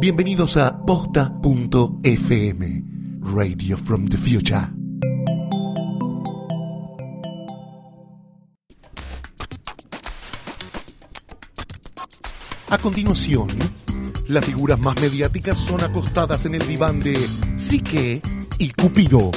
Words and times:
Bienvenidos 0.00 0.56
a 0.56 0.78
posta.fm, 0.86 1.24
Radio 3.20 3.76
from 3.76 4.06
the 4.06 4.16
Future. 4.16 4.68
A 12.70 12.78
continuación, 12.78 13.48
las 14.28 14.44
figuras 14.44 14.78
más 14.78 15.00
mediáticas 15.00 15.56
son 15.56 15.82
acostadas 15.82 16.46
en 16.46 16.54
el 16.54 16.64
diván 16.64 17.00
de 17.00 17.16
Psique 17.56 18.22
y 18.58 18.70
Cupido. 18.70 19.32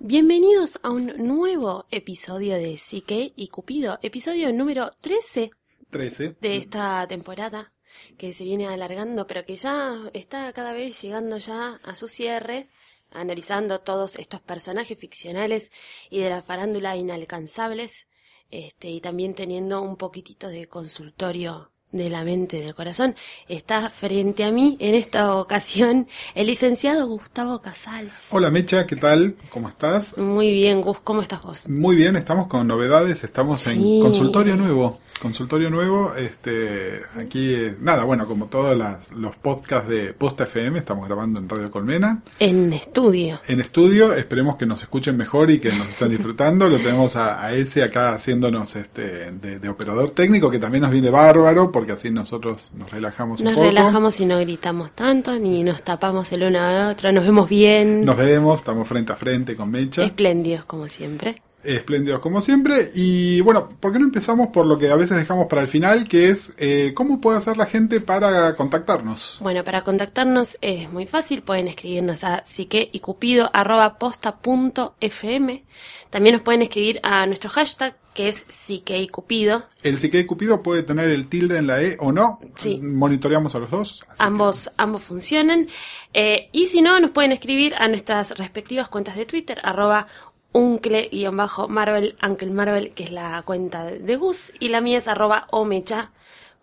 Bienvenidos 0.00 0.80
a 0.82 0.90
un 0.90 1.12
nuevo 1.18 1.86
episodio 1.90 2.56
de 2.56 2.76
Psique 2.76 3.32
y 3.34 3.48
Cupido, 3.48 3.98
episodio 4.02 4.52
número 4.52 4.90
13 5.00 5.50
13. 5.88 6.36
de 6.40 6.56
esta 6.56 7.06
temporada 7.08 7.72
que 8.18 8.32
se 8.32 8.44
viene 8.44 8.66
alargando, 8.66 9.26
pero 9.26 9.46
que 9.46 9.56
ya 9.56 10.10
está 10.12 10.52
cada 10.52 10.72
vez 10.72 11.00
llegando 11.00 11.38
ya 11.38 11.80
a 11.82 11.94
su 11.94 12.08
cierre, 12.08 12.68
analizando 13.10 13.80
todos 13.80 14.16
estos 14.16 14.40
personajes 14.40 14.98
ficcionales 14.98 15.72
y 16.10 16.20
de 16.20 16.30
la 16.30 16.42
farándula 16.42 16.96
inalcanzables, 16.96 18.08
este, 18.50 18.88
y 18.88 19.00
también 19.00 19.34
teniendo 19.34 19.80
un 19.80 19.96
poquitito 19.96 20.48
de 20.48 20.68
consultorio 20.68 21.70
de 21.92 22.08
la 22.10 22.24
mente 22.24 22.60
del 22.60 22.74
corazón. 22.74 23.14
Está 23.48 23.90
frente 23.90 24.44
a 24.44 24.50
mí 24.52 24.76
en 24.80 24.94
esta 24.94 25.34
ocasión 25.34 26.06
el 26.34 26.46
licenciado 26.46 27.06
Gustavo 27.06 27.60
Casals. 27.60 28.26
Hola 28.30 28.50
Mecha, 28.50 28.86
¿qué 28.86 28.96
tal? 28.96 29.34
¿Cómo 29.50 29.68
estás? 29.68 30.16
Muy 30.18 30.52
bien, 30.52 30.80
Gus, 30.80 30.98
¿cómo 31.02 31.22
estás 31.22 31.42
vos? 31.42 31.68
Muy 31.68 31.96
bien, 31.96 32.16
estamos 32.16 32.46
con 32.46 32.66
novedades, 32.66 33.24
estamos 33.24 33.66
en 33.66 33.74
Sí. 33.82 33.98
consultorio 34.02 34.56
nuevo. 34.56 35.00
Consultorio 35.20 35.68
nuevo, 35.68 36.14
este, 36.14 37.02
aquí, 37.18 37.52
eh, 37.52 37.76
nada, 37.78 38.04
bueno, 38.04 38.26
como 38.26 38.46
todos 38.46 38.74
las- 38.74 39.12
los 39.12 39.36
podcasts 39.36 39.86
de 39.86 40.14
Posta 40.14 40.44
FM, 40.44 40.78
estamos 40.78 41.06
grabando 41.06 41.38
en 41.38 41.46
Radio 41.46 41.70
Colmena. 41.70 42.22
En 42.38 42.72
estudio. 42.72 43.38
En 43.46 43.60
estudio, 43.60 44.14
esperemos 44.14 44.56
que 44.56 44.64
nos 44.64 44.80
escuchen 44.80 45.18
mejor 45.18 45.50
y 45.50 45.60
que 45.60 45.72
nos 45.72 45.90
estén 45.90 46.08
disfrutando. 46.08 46.70
Lo 46.70 46.78
tenemos 46.78 47.16
a, 47.16 47.44
a 47.44 47.52
ese 47.52 47.82
acá 47.82 48.14
haciéndonos 48.14 48.76
este 48.76 49.30
de, 49.32 49.58
de 49.58 49.68
operador 49.68 50.12
técnico, 50.12 50.50
que 50.50 50.58
también 50.58 50.80
nos 50.82 50.90
viene 50.90 51.10
bárbaro, 51.10 51.70
porque 51.80 51.92
así 51.92 52.10
nosotros 52.10 52.72
nos 52.74 52.90
relajamos 52.90 53.40
un 53.40 53.46
Nos 53.46 53.54
poco. 53.54 53.66
relajamos 53.66 54.20
y 54.20 54.26
no 54.26 54.38
gritamos 54.38 54.90
tanto, 54.92 55.32
ni 55.38 55.64
nos 55.64 55.82
tapamos 55.82 56.30
el 56.30 56.42
uno 56.42 56.60
al 56.60 56.90
otro, 56.90 57.10
nos 57.10 57.24
vemos 57.24 57.48
bien. 57.48 58.04
Nos 58.04 58.18
vemos, 58.18 58.60
estamos 58.60 58.86
frente 58.86 59.12
a 59.12 59.16
frente 59.16 59.56
con 59.56 59.70
Mecha. 59.70 60.02
Espléndidos, 60.04 60.66
como 60.66 60.88
siempre. 60.88 61.36
Espléndidos 61.64 62.20
como 62.20 62.42
siempre. 62.42 62.90
Y 62.94 63.40
bueno, 63.40 63.70
¿por 63.80 63.94
qué 63.94 63.98
no 63.98 64.04
empezamos 64.04 64.48
por 64.48 64.66
lo 64.66 64.76
que 64.78 64.90
a 64.90 64.96
veces 64.96 65.16
dejamos 65.16 65.46
para 65.46 65.62
el 65.62 65.68
final, 65.68 66.06
que 66.06 66.28
es 66.28 66.54
eh, 66.58 66.92
cómo 66.94 67.18
puede 67.18 67.38
hacer 67.38 67.56
la 67.56 67.64
gente 67.64 68.02
para 68.02 68.54
contactarnos? 68.56 69.38
Bueno, 69.40 69.64
para 69.64 69.80
contactarnos 69.80 70.58
es 70.60 70.92
muy 70.92 71.06
fácil, 71.06 71.40
pueden 71.42 71.66
escribirnos 71.66 72.24
a 72.24 72.44
psique 72.44 72.90
y 72.92 73.00
cupido 73.00 73.48
arroba 73.54 73.98
posta 73.98 74.36
punto 74.36 74.96
fm. 75.00 75.64
También 76.10 76.34
nos 76.34 76.42
pueden 76.42 76.60
escribir 76.60 77.00
a 77.02 77.24
nuestro 77.24 77.48
hashtag, 77.48 77.96
que 78.14 78.28
es 78.28 78.44
psique 78.48 78.98
y 78.98 79.08
cupido. 79.08 79.64
El 79.82 79.98
psique 79.98 80.26
Cupido 80.26 80.62
puede 80.62 80.82
tener 80.82 81.10
el 81.10 81.28
tilde 81.28 81.58
en 81.58 81.66
la 81.66 81.82
E 81.82 81.96
o 82.00 82.12
no. 82.12 82.40
Sí. 82.56 82.78
Monitoreamos 82.78 83.54
a 83.54 83.58
los 83.60 83.70
dos. 83.70 84.04
Ambos, 84.18 84.70
ambos 84.76 85.02
funcionan. 85.02 85.68
Eh, 86.12 86.48
y 86.52 86.66
si 86.66 86.82
no, 86.82 86.98
nos 87.00 87.12
pueden 87.12 87.32
escribir 87.32 87.74
a 87.78 87.88
nuestras 87.88 88.36
respectivas 88.36 88.88
cuentas 88.88 89.16
de 89.16 89.26
Twitter, 89.26 89.60
arroba 89.62 90.06
uncle-marvel, 90.52 92.16
Uncle 92.22 92.50
Marvel, 92.50 92.92
que 92.92 93.04
es 93.04 93.12
la 93.12 93.42
cuenta 93.42 93.84
de 93.84 94.16
Gus, 94.16 94.52
y 94.58 94.68
la 94.68 94.80
mía 94.80 94.98
es 94.98 95.08
arroba 95.08 95.46
omecha 95.50 96.10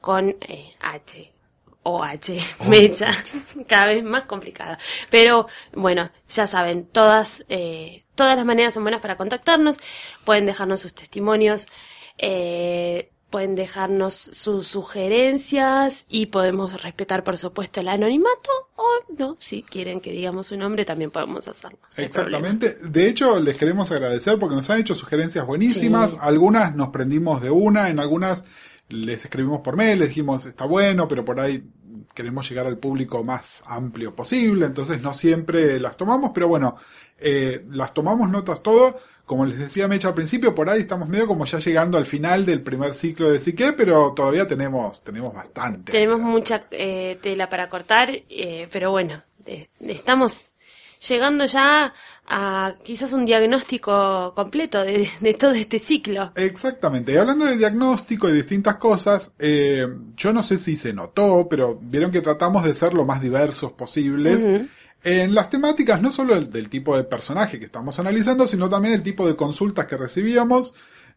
con 0.02 0.35
eh, 0.41 0.74
H. 0.81 1.34
O 1.90 2.03
H, 2.03 2.38
mecha, 2.68 3.12
cada 3.68 3.88
vez 3.88 4.03
más 4.03 4.24
complicada. 4.24 4.78
Pero 5.09 5.47
bueno, 5.74 6.12
ya 6.28 6.46
saben, 6.46 6.85
todas, 6.85 7.46
eh, 7.47 8.03
todas 8.17 8.35
las 8.35 8.45
maneras 8.45 8.73
son 8.73 8.83
buenas 8.83 9.00
para 9.00 9.16
contactarnos. 9.16 9.78
Pueden 10.25 10.45
dejarnos 10.45 10.81
sus 10.81 10.94
testimonios, 10.94 11.67
eh, 12.17 13.11
pueden 13.29 13.55
dejarnos 13.55 14.13
sus 14.13 14.67
sugerencias 14.67 16.05
y 16.09 16.28
podemos 16.28 16.81
respetar, 16.81 17.23
por 17.23 17.38
supuesto, 17.38 17.79
el 17.81 17.88
anonimato 17.89 18.50
o 18.75 19.13
no, 19.17 19.38
si 19.39 19.63
quieren 19.63 20.00
que 20.00 20.11
digamos 20.11 20.47
su 20.47 20.57
nombre 20.57 20.85
también 20.85 21.11
podemos 21.11 21.47
hacerlo. 21.47 21.79
no 21.81 22.03
hay 22.03 22.09
problema. 22.09 22.47
Exactamente. 22.47 22.89
De 22.89 23.07
hecho, 23.07 23.39
les 23.39 23.57
queremos 23.57 23.91
agradecer 23.91 24.39
porque 24.39 24.55
nos 24.55 24.69
han 24.69 24.79
hecho 24.79 24.95
sugerencias 24.95 25.45
buenísimas. 25.45 26.17
Algunas 26.19 26.75
nos 26.75 26.89
prendimos 26.89 27.41
de 27.41 27.49
una, 27.49 27.89
en 27.89 27.99
algunas 27.99 28.45
les 28.89 29.25
escribimos 29.25 29.61
por 29.61 29.75
mail, 29.75 29.99
les 29.99 30.09
dijimos 30.09 30.45
está 30.45 30.66
bueno, 30.66 31.07
pero 31.07 31.25
por 31.25 31.39
ahí 31.39 31.63
queremos 32.13 32.49
llegar 32.49 32.66
al 32.66 32.78
público 32.78 33.23
más 33.23 33.63
amplio 33.67 34.16
posible, 34.16 34.66
entonces 34.66 35.01
no 35.01 35.13
siempre 35.13 35.79
las 35.79 35.97
tomamos, 35.97 36.31
pero 36.34 36.47
bueno, 36.47 36.78
eh, 37.19 37.66
las 37.69 37.94
tomamos 37.94 38.29
notas 38.29 38.61
todo. 38.61 38.97
Como 39.25 39.45
les 39.45 39.59
decía 39.59 39.89
Mecha 39.89 40.07
al 40.07 40.13
principio, 40.13 40.55
por 40.55 40.69
ahí 40.69 40.79
estamos 40.79 41.09
medio 41.09 41.28
como 41.28 41.44
ya 41.44 41.59
llegando 41.59 41.97
al 41.97 42.05
final 42.05 42.45
del 42.45 42.61
primer 42.61 42.95
ciclo 42.95 43.29
de 43.29 43.41
Psique, 43.41 43.73
pero 43.73 44.13
todavía 44.13 44.47
tenemos, 44.47 45.03
tenemos 45.03 45.33
bastante. 45.33 45.91
Tenemos 45.91 46.22
mucha 46.22 46.63
eh, 46.72 47.19
tela 47.22 47.50
para 47.50 47.67
cortar, 47.67 48.09
eh, 48.09 48.69
pero 48.72 48.91
bueno, 48.91 49.22
estamos 49.81 50.45
llegando 51.05 51.45
ya 51.45 51.94
a 52.29 52.73
quizás 52.83 53.13
un 53.13 53.25
diagnóstico 53.25 54.34
completo 54.35 54.84
de, 54.84 55.09
de 55.19 55.34
todo 55.34 55.51
este 55.51 55.79
ciclo. 55.79 56.31
Exactamente. 56.35 57.13
Y 57.13 57.17
hablando 57.17 57.45
de 57.45 57.57
diagnóstico 57.57 58.28
y 58.29 58.34
distintas 58.34 58.75
cosas, 58.75 59.35
eh, 59.39 59.88
yo 60.16 60.34
no 60.34 60.44
sé 60.44 60.59
si 60.59 60.75
se 60.75 60.94
notó, 60.94 61.47
pero 61.49 61.79
vieron 61.81 62.11
que 62.11 62.22
tratamos 62.22 62.63
de 62.63 62.73
ser 62.73 62.94
lo 62.94 63.05
más 63.05 63.22
diversos 63.22 63.72
posibles. 63.73 64.45
En 65.03 65.34
las 65.35 65.50
temáticas, 65.50 66.02
no 66.02 66.12
solo 66.12 66.35
el- 66.35 66.50
del 66.52 66.69
tipo 66.69 66.97
de 66.97 67.03
personaje 67.03 67.59
que 67.59 67.66
estamos 67.66 68.00
analizando, 68.00 68.47
sino 68.47 68.69
también 68.69 68.94
el 68.94 69.03
tipo 69.03 69.28
de 69.28 69.35
consultas 69.35 69.85
que 69.85 69.96
recibíamos, 69.97 70.74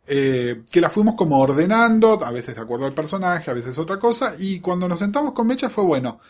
eh, 0.07 0.63
que 0.71 0.81
las 0.81 0.93
fuimos 0.93 1.15
como 1.15 1.39
ordenando, 1.41 2.23
a 2.25 2.31
veces 2.31 2.55
de 2.57 2.61
acuerdo 2.61 2.87
al 2.87 2.95
personaje, 2.95 3.51
a 3.51 3.55
veces 3.55 3.79
otra 3.79 3.99
cosa, 3.99 4.35
y 4.39 4.61
cuando 4.61 4.89
nos 4.89 4.99
sentamos 4.99 5.33
con 5.33 5.47
Mecha 5.47 5.71
fue 5.71 5.85
bueno. 5.85 6.21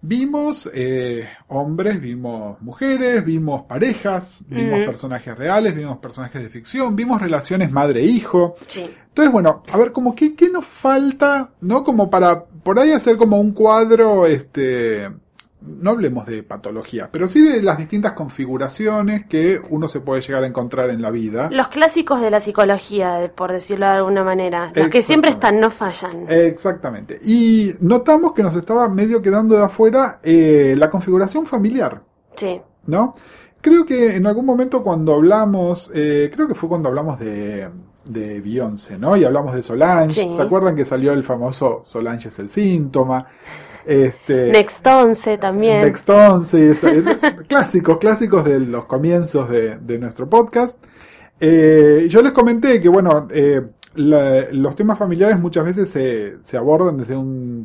Vimos 0.00 0.70
eh, 0.74 1.28
hombres, 1.48 2.00
vimos 2.00 2.60
mujeres, 2.62 3.24
vimos 3.24 3.62
parejas, 3.62 4.44
vimos 4.48 4.78
personajes 4.86 5.36
reales, 5.36 5.74
vimos 5.74 5.98
personajes 5.98 6.40
de 6.40 6.48
ficción, 6.50 6.94
vimos 6.94 7.20
relaciones 7.20 7.72
madre-hijo. 7.72 8.54
Sí. 8.68 8.88
Entonces, 9.08 9.32
bueno, 9.32 9.64
a 9.72 9.76
ver, 9.76 9.90
como 9.90 10.14
qué, 10.14 10.36
qué 10.36 10.50
nos 10.50 10.66
falta, 10.66 11.50
¿no? 11.62 11.82
Como 11.82 12.08
para 12.08 12.44
por 12.44 12.78
ahí 12.78 12.92
hacer 12.92 13.16
como 13.16 13.40
un 13.40 13.50
cuadro, 13.50 14.24
este, 14.26 15.10
no 15.60 15.90
hablemos 15.90 16.26
de 16.26 16.42
patología, 16.42 17.08
pero 17.10 17.28
sí 17.28 17.46
de 17.46 17.62
las 17.62 17.78
distintas 17.78 18.12
configuraciones 18.12 19.26
que 19.26 19.60
uno 19.70 19.88
se 19.88 20.00
puede 20.00 20.20
llegar 20.20 20.44
a 20.44 20.46
encontrar 20.46 20.90
en 20.90 21.02
la 21.02 21.10
vida. 21.10 21.50
Los 21.50 21.68
clásicos 21.68 22.20
de 22.20 22.30
la 22.30 22.40
psicología, 22.40 23.32
por 23.34 23.52
decirlo 23.52 23.86
de 23.86 23.92
alguna 23.92 24.24
manera. 24.24 24.72
Los 24.74 24.88
que 24.88 25.02
siempre 25.02 25.30
están, 25.30 25.60
no 25.60 25.70
fallan. 25.70 26.26
Exactamente. 26.28 27.18
Y 27.24 27.74
notamos 27.80 28.32
que 28.32 28.42
nos 28.42 28.54
estaba 28.54 28.88
medio 28.88 29.20
quedando 29.20 29.56
de 29.56 29.64
afuera 29.64 30.20
eh, 30.22 30.74
la 30.76 30.90
configuración 30.90 31.44
familiar. 31.44 32.02
Sí. 32.36 32.60
¿no? 32.88 33.14
Creo 33.60 33.84
que 33.84 34.16
en 34.16 34.26
algún 34.26 34.46
momento 34.46 34.82
cuando 34.82 35.14
hablamos, 35.14 35.90
eh, 35.94 36.30
creo 36.34 36.48
que 36.48 36.54
fue 36.54 36.68
cuando 36.68 36.88
hablamos 36.88 37.18
de, 37.18 37.68
de 38.04 38.40
Beyoncé, 38.40 38.98
¿no? 38.98 39.16
Y 39.16 39.24
hablamos 39.24 39.54
de 39.54 39.62
Solange. 39.62 40.12
Sí. 40.12 40.32
¿Se 40.32 40.42
acuerdan 40.42 40.74
que 40.74 40.84
salió 40.84 41.12
el 41.12 41.22
famoso 41.22 41.82
Solange 41.84 42.28
es 42.28 42.38
el 42.38 42.48
síntoma? 42.50 43.26
Este, 43.88 44.52
Next 44.52 44.86
11 44.86 45.38
también. 45.38 45.82
Next 45.82 46.08
11, 46.10 46.70
esa- 46.72 46.92
eh, 46.92 47.02
clásicos, 47.48 47.96
clásicos 47.98 48.44
de 48.44 48.60
los 48.60 48.84
comienzos 48.84 49.48
de, 49.48 49.78
de 49.78 49.98
nuestro 49.98 50.28
podcast. 50.28 50.84
Eh, 51.40 52.06
yo 52.10 52.20
les 52.20 52.32
comenté 52.32 52.80
que, 52.82 52.88
bueno, 52.90 53.28
eh, 53.30 53.62
la- 53.94 54.50
los 54.52 54.76
temas 54.76 54.98
familiares 54.98 55.38
muchas 55.40 55.64
veces 55.64 55.88
se, 55.88 56.36
se 56.42 56.56
abordan 56.58 56.98
desde 56.98 57.16
un 57.16 57.62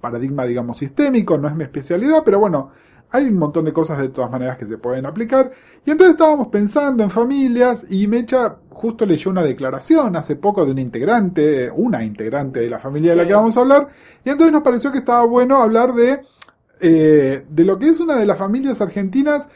paradigma, 0.00 0.44
digamos, 0.44 0.78
sistémico, 0.78 1.38
no 1.38 1.48
es 1.48 1.54
mi 1.54 1.64
especialidad, 1.64 2.22
pero 2.24 2.38
bueno, 2.38 2.70
hay 3.10 3.26
un 3.28 3.38
montón 3.38 3.64
de 3.64 3.72
cosas 3.72 3.98
de 3.98 4.08
todas 4.08 4.30
maneras 4.30 4.58
que 4.58 4.66
se 4.66 4.78
pueden 4.78 5.06
aplicar. 5.06 5.50
Y 5.86 5.90
entonces 5.90 6.14
estábamos 6.14 6.48
pensando 6.48 7.02
en 7.02 7.10
familias 7.10 7.86
y 7.90 8.06
Mecha 8.08 8.56
justo 8.82 9.06
leyó 9.06 9.30
una 9.30 9.44
declaración 9.44 10.16
hace 10.16 10.34
poco 10.34 10.66
de 10.66 10.72
un 10.72 10.78
integrante, 10.80 11.70
una 11.70 12.02
integrante 12.04 12.58
de 12.60 12.68
la 12.68 12.80
familia 12.80 13.12
de 13.12 13.16
la 13.18 13.26
que 13.28 13.32
vamos 13.34 13.56
a 13.56 13.60
hablar, 13.60 13.88
y 14.24 14.28
entonces 14.28 14.52
nos 14.52 14.62
pareció 14.62 14.90
que 14.90 14.98
estaba 14.98 15.24
bueno 15.24 15.62
hablar 15.62 15.94
de, 15.94 16.20
eh, 16.80 17.46
de 17.48 17.64
lo 17.64 17.78
que 17.78 17.88
es 17.90 18.00
una 18.00 18.16
de 18.16 18.26
las 18.26 18.36
familias 18.36 18.80
argentinas 18.80 19.48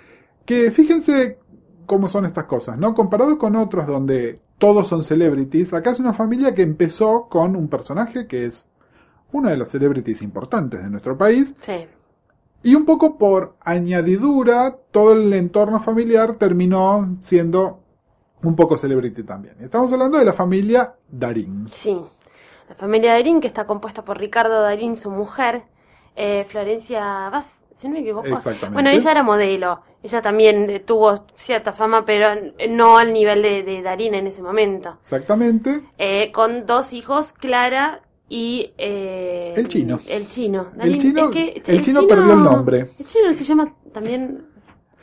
que 0.45 0.71
fíjense 0.71 1.41
cómo 1.87 2.09
son 2.09 2.25
estas 2.25 2.45
cosas, 2.45 2.79
¿no? 2.79 2.95
Comparado 2.95 3.37
con 3.37 3.57
otros 3.57 3.89
donde 3.89 4.39
todos 4.59 4.87
son 4.87 5.03
celebrities, 5.03 5.75
acá 5.75 5.91
es 5.91 5.99
una 5.99 6.13
familia 6.13 6.55
que 6.55 6.63
empezó 6.63 7.27
con 7.29 7.57
un 7.57 7.67
personaje 7.69 8.29
que 8.29 8.47
es 8.47 8.69
una 9.33 9.51
de 9.51 9.57
las 9.57 9.71
celebrities 9.73 10.23
importantes 10.23 10.81
de 10.83 10.89
nuestro 10.89 11.19
país, 11.19 11.57
Sí. 11.61 11.87
y 12.63 12.75
un 12.77 12.85
poco 12.85 13.19
por 13.19 13.57
añadidura, 13.61 14.77
todo 14.93 15.15
el 15.15 15.33
entorno 15.33 15.81
familiar 15.81 16.37
terminó 16.39 17.17
siendo 17.21 17.81
un 18.47 18.57
poco 18.57 18.77
celebrity 18.77 19.23
también. 19.23 19.57
Estamos 19.61 19.93
hablando 19.93 20.19
de 20.19 20.25
la 20.25 20.33
familia 20.33 20.95
Darín. 21.11 21.67
Sí. 21.73 21.99
La 22.69 22.75
familia 22.75 23.13
Darín, 23.13 23.41
que 23.41 23.47
está 23.47 23.67
compuesta 23.67 24.05
por 24.05 24.19
Ricardo 24.19 24.61
Darín, 24.63 24.97
su 24.97 25.11
mujer, 25.11 25.65
eh, 26.15 26.45
Florencia 26.49 27.29
Vaz, 27.31 27.63
si 27.75 27.89
no 27.89 27.95
me 27.95 28.01
equivoco. 28.01 28.27
Exactamente. 28.27 28.73
Bueno, 28.73 28.91
ella 28.91 29.11
era 29.11 29.23
modelo. 29.23 29.81
Ella 30.03 30.23
también 30.23 30.71
eh, 30.71 30.81
tuvo 30.81 31.27
cierta 31.35 31.73
fama, 31.73 32.05
pero 32.05 32.27
eh, 32.59 32.69
no 32.69 32.99
al 32.99 33.13
nivel 33.13 33.43
de, 33.43 33.63
de 33.63 33.83
Darín 33.83 34.15
en 34.15 34.27
ese 34.27 34.43
momento. 34.43 34.97
Exactamente. 35.03 35.83
Eh, 35.99 36.31
con 36.33 36.67
dos 36.67 36.93
hijos, 36.93 37.33
Clara 37.33 38.03
y... 38.29 38.73
eh, 38.79 39.53
El 39.57 39.69
chino. 39.69 40.01
El 40.09 40.29
chino. 40.29 40.69
El 40.81 40.99
chino- 40.99 41.31
el 41.33 41.81
chino 41.81 42.07
perdió 42.07 42.33
el 42.33 42.43
nombre. 42.43 42.91
El 42.99 43.07
chino 43.07 43.33
se 43.33 43.45
llama 43.45 43.75
también... 43.93 44.47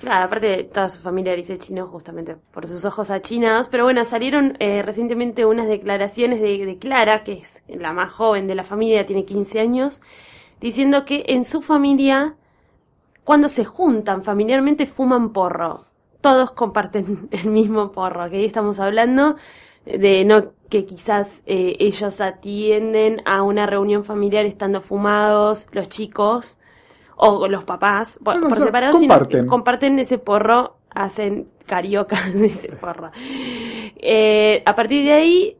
Claro, 0.03 0.25
aparte 0.25 0.65
toda 0.65 0.89
su 0.89 0.99
familia 0.99 1.33
dice 1.33 1.57
chino 1.57 1.87
justamente 1.87 2.35
por 2.35 2.67
sus 2.67 2.83
ojos 2.83 3.09
achinados. 3.09 3.69
Pero 3.69 3.85
bueno, 3.85 4.03
salieron 4.03 4.57
eh, 4.59 4.81
recientemente 4.81 5.45
unas 5.45 5.65
declaraciones 5.69 6.41
de, 6.41 6.65
de 6.65 6.77
Clara, 6.77 7.23
que 7.23 7.31
es 7.31 7.63
la 7.69 7.93
más 7.93 8.11
joven 8.11 8.45
de 8.45 8.55
la 8.55 8.65
familia, 8.65 9.05
tiene 9.05 9.23
15 9.23 9.61
años, 9.61 10.01
diciendo 10.59 11.05
que 11.05 11.23
en 11.27 11.45
su 11.45 11.61
familia, 11.61 12.35
cuando 13.23 13.47
se 13.47 13.63
juntan 13.63 14.23
familiarmente, 14.23 14.87
fuman 14.87 15.31
porro. 15.31 15.85
Todos 16.19 16.51
comparten 16.51 17.29
el 17.31 17.49
mismo 17.49 17.93
porro, 17.93 18.29
que 18.29 18.35
ahí 18.35 18.45
estamos 18.45 18.79
hablando 18.79 19.37
de 19.85 20.25
no 20.25 20.51
que 20.69 20.85
quizás 20.85 21.43
eh, 21.45 21.77
ellos 21.79 22.19
atienden 22.19 23.21
a 23.23 23.41
una 23.41 23.67
reunión 23.67 24.03
familiar 24.03 24.45
estando 24.45 24.81
fumados, 24.81 25.67
los 25.71 25.87
chicos 25.87 26.57
o 27.15 27.47
los 27.47 27.63
papás, 27.63 28.19
por, 28.23 28.39
por 28.41 28.59
separado, 28.61 28.93
sino 28.99 29.13
que 29.13 29.17
comparten. 29.19 29.47
comparten 29.47 29.99
ese 29.99 30.17
porro, 30.17 30.77
hacen 30.89 31.47
carioca 31.65 32.17
de 32.33 32.45
ese 32.47 32.69
porro. 32.69 33.11
Eh, 33.97 34.63
a 34.65 34.75
partir 34.75 35.03
de 35.05 35.13
ahí 35.13 35.57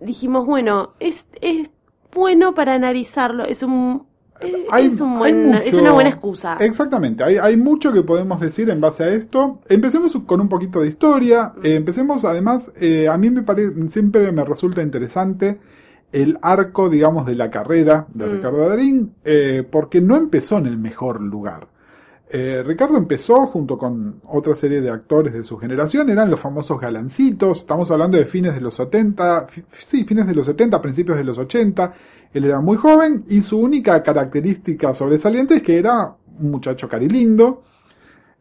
dijimos, 0.00 0.46
bueno, 0.46 0.94
es, 1.00 1.26
es 1.40 1.70
bueno 2.12 2.54
para 2.54 2.74
analizarlo, 2.74 3.44
es 3.44 3.62
un, 3.62 4.06
eh, 4.40 4.66
Hay- 4.70 4.86
es, 4.86 5.00
un 5.00 5.18
buen- 5.18 5.54
es 5.54 5.74
una 5.74 5.92
buena 5.92 6.10
excusa. 6.10 6.56
Exactamente, 6.60 7.22
hay, 7.24 7.36
hay 7.36 7.56
mucho 7.56 7.92
que 7.92 8.02
podemos 8.02 8.40
decir 8.40 8.68
en 8.70 8.80
base 8.80 9.04
a 9.04 9.08
esto. 9.10 9.58
Empecemos 9.68 10.16
con 10.26 10.40
un 10.40 10.48
poquito 10.48 10.80
de 10.80 10.88
historia. 10.88 11.52
Eh, 11.62 11.74
empecemos, 11.76 12.24
además, 12.24 12.72
eh, 12.80 13.08
a 13.08 13.16
mí 13.18 13.30
me 13.30 13.42
parece, 13.42 13.72
siempre 13.90 14.32
me 14.32 14.44
resulta 14.44 14.82
interesante 14.82 15.60
el 16.12 16.38
arco, 16.42 16.88
digamos, 16.88 17.26
de 17.26 17.34
la 17.36 17.50
carrera 17.50 18.06
de 18.14 18.26
Mm. 18.26 18.32
Ricardo 18.32 18.68
Darín, 18.68 19.14
eh, 19.24 19.66
porque 19.70 20.00
no 20.00 20.16
empezó 20.16 20.58
en 20.58 20.66
el 20.66 20.76
mejor 20.78 21.20
lugar. 21.20 21.68
Eh, 22.32 22.62
Ricardo 22.64 22.96
empezó 22.96 23.46
junto 23.48 23.76
con 23.76 24.20
otra 24.28 24.54
serie 24.54 24.80
de 24.80 24.88
actores 24.90 25.32
de 25.32 25.42
su 25.42 25.56
generación, 25.58 26.10
eran 26.10 26.30
los 26.30 26.38
famosos 26.38 26.80
galancitos, 26.80 27.58
estamos 27.58 27.90
hablando 27.90 28.18
de 28.18 28.24
fines 28.24 28.54
de 28.54 28.60
los 28.60 28.74
70, 28.76 29.46
fi- 29.48 29.64
sí, 29.72 30.04
fines 30.04 30.28
de 30.28 30.34
los 30.34 30.46
70, 30.46 30.80
principios 30.80 31.18
de 31.18 31.24
los 31.24 31.38
80, 31.38 31.92
él 32.32 32.44
era 32.44 32.60
muy 32.60 32.76
joven 32.76 33.24
y 33.28 33.40
su 33.42 33.58
única 33.58 34.00
característica 34.04 34.94
sobresaliente 34.94 35.56
es 35.56 35.62
que 35.62 35.76
era 35.76 36.14
un 36.38 36.50
muchacho 36.52 36.88
carilindo, 36.88 37.64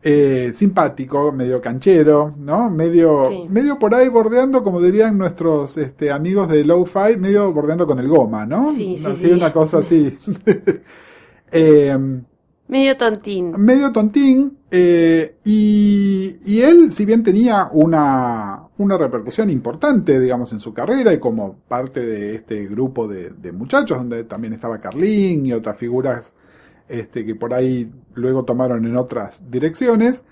eh, 0.02 0.52
simpático, 0.56 1.32
medio 1.32 1.62
canchero, 1.62 2.34
¿no? 2.38 2.70
Medio, 2.70 3.26
Sí. 3.28 3.48
medio 3.50 3.78
por 3.80 3.94
ahí 3.96 4.08
bordeando, 4.08 4.64
como 4.64 4.82
dirían 4.82 5.18
nuestros 5.18 5.78
este, 5.78 6.10
amigos 6.12 6.48
de 6.50 6.64
Lo-Fi, 6.64 7.18
medio 7.18 7.52
bordeando 7.54 7.86
con 7.86 8.00
el 8.00 8.08
goma, 8.08 8.46
¿no? 8.46 8.72
Sí, 8.72 8.96
sí, 8.98 9.06
Así, 9.06 9.28
sí. 9.28 9.32
una 9.34 9.52
cosa 9.52 9.80
así. 9.80 10.18
Em, 11.52 12.24
Medio 12.68 12.96
tontín. 12.98 13.52
medio 13.58 13.92
tontín, 13.92 14.60
eh, 14.70 15.38
y, 15.44 16.36
y 16.46 16.62
él, 16.62 16.92
si 16.92 17.04
bien 17.04 17.24
tenía 17.24 17.68
una, 17.72 18.62
una 18.78 18.96
repercusión 18.96 19.50
importante, 19.50 20.20
digamos, 20.20 20.54
en 20.54 20.60
su 20.60 20.72
carrera 20.72 21.12
y 21.12 21.18
como 21.20 21.56
parte 21.68 22.06
de 22.06 22.36
este 22.36 22.68
grupo 22.68 23.08
de, 23.08 23.32
de 23.32 23.52
muchachos, 23.52 23.98
donde 23.98 24.24
también 24.26 24.54
estaba 24.54 24.80
Carlín 24.80 25.48
y 25.48 25.54
otras 25.54 25.78
figuras 25.78 26.36
este, 26.90 27.26
que 27.26 27.36
por 27.36 27.54
ahí 27.54 27.90
luego 28.16 28.44
tomaron 28.44 28.86
en 28.86 28.98
otras 28.98 29.50
direcciones, 29.50 30.26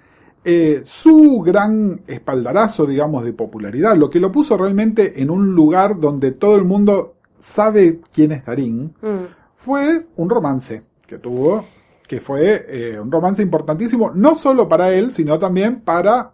eh, 0.44 0.82
su 0.86 1.42
gran 1.42 2.02
espaldarazo, 2.08 2.86
digamos, 2.86 3.24
de 3.24 3.34
popularidad, 3.34 3.96
lo 3.96 4.10
que 4.10 4.20
lo 4.20 4.32
puso 4.32 4.58
realmente 4.58 5.22
en 5.22 5.30
un 5.30 5.54
lugar 5.56 6.00
donde 6.00 6.32
todo 6.32 6.56
el 6.56 6.64
mundo 6.66 7.16
sabe 7.40 8.00
quién 8.14 8.32
es 8.32 8.46
Darín, 8.46 8.94
Mm. 9.02 9.26
fue 9.58 10.06
un 10.16 10.30
romance 10.30 10.84
que 11.06 11.18
tuvo, 11.18 11.66
que 12.08 12.20
fue 12.22 12.66
eh, 12.70 13.00
un 13.00 13.12
romance 13.12 13.42
importantísimo, 13.42 14.12
no 14.14 14.36
solo 14.36 14.68
para 14.70 14.92
él, 14.94 15.12
sino 15.12 15.38
también 15.38 15.82
para, 15.82 16.32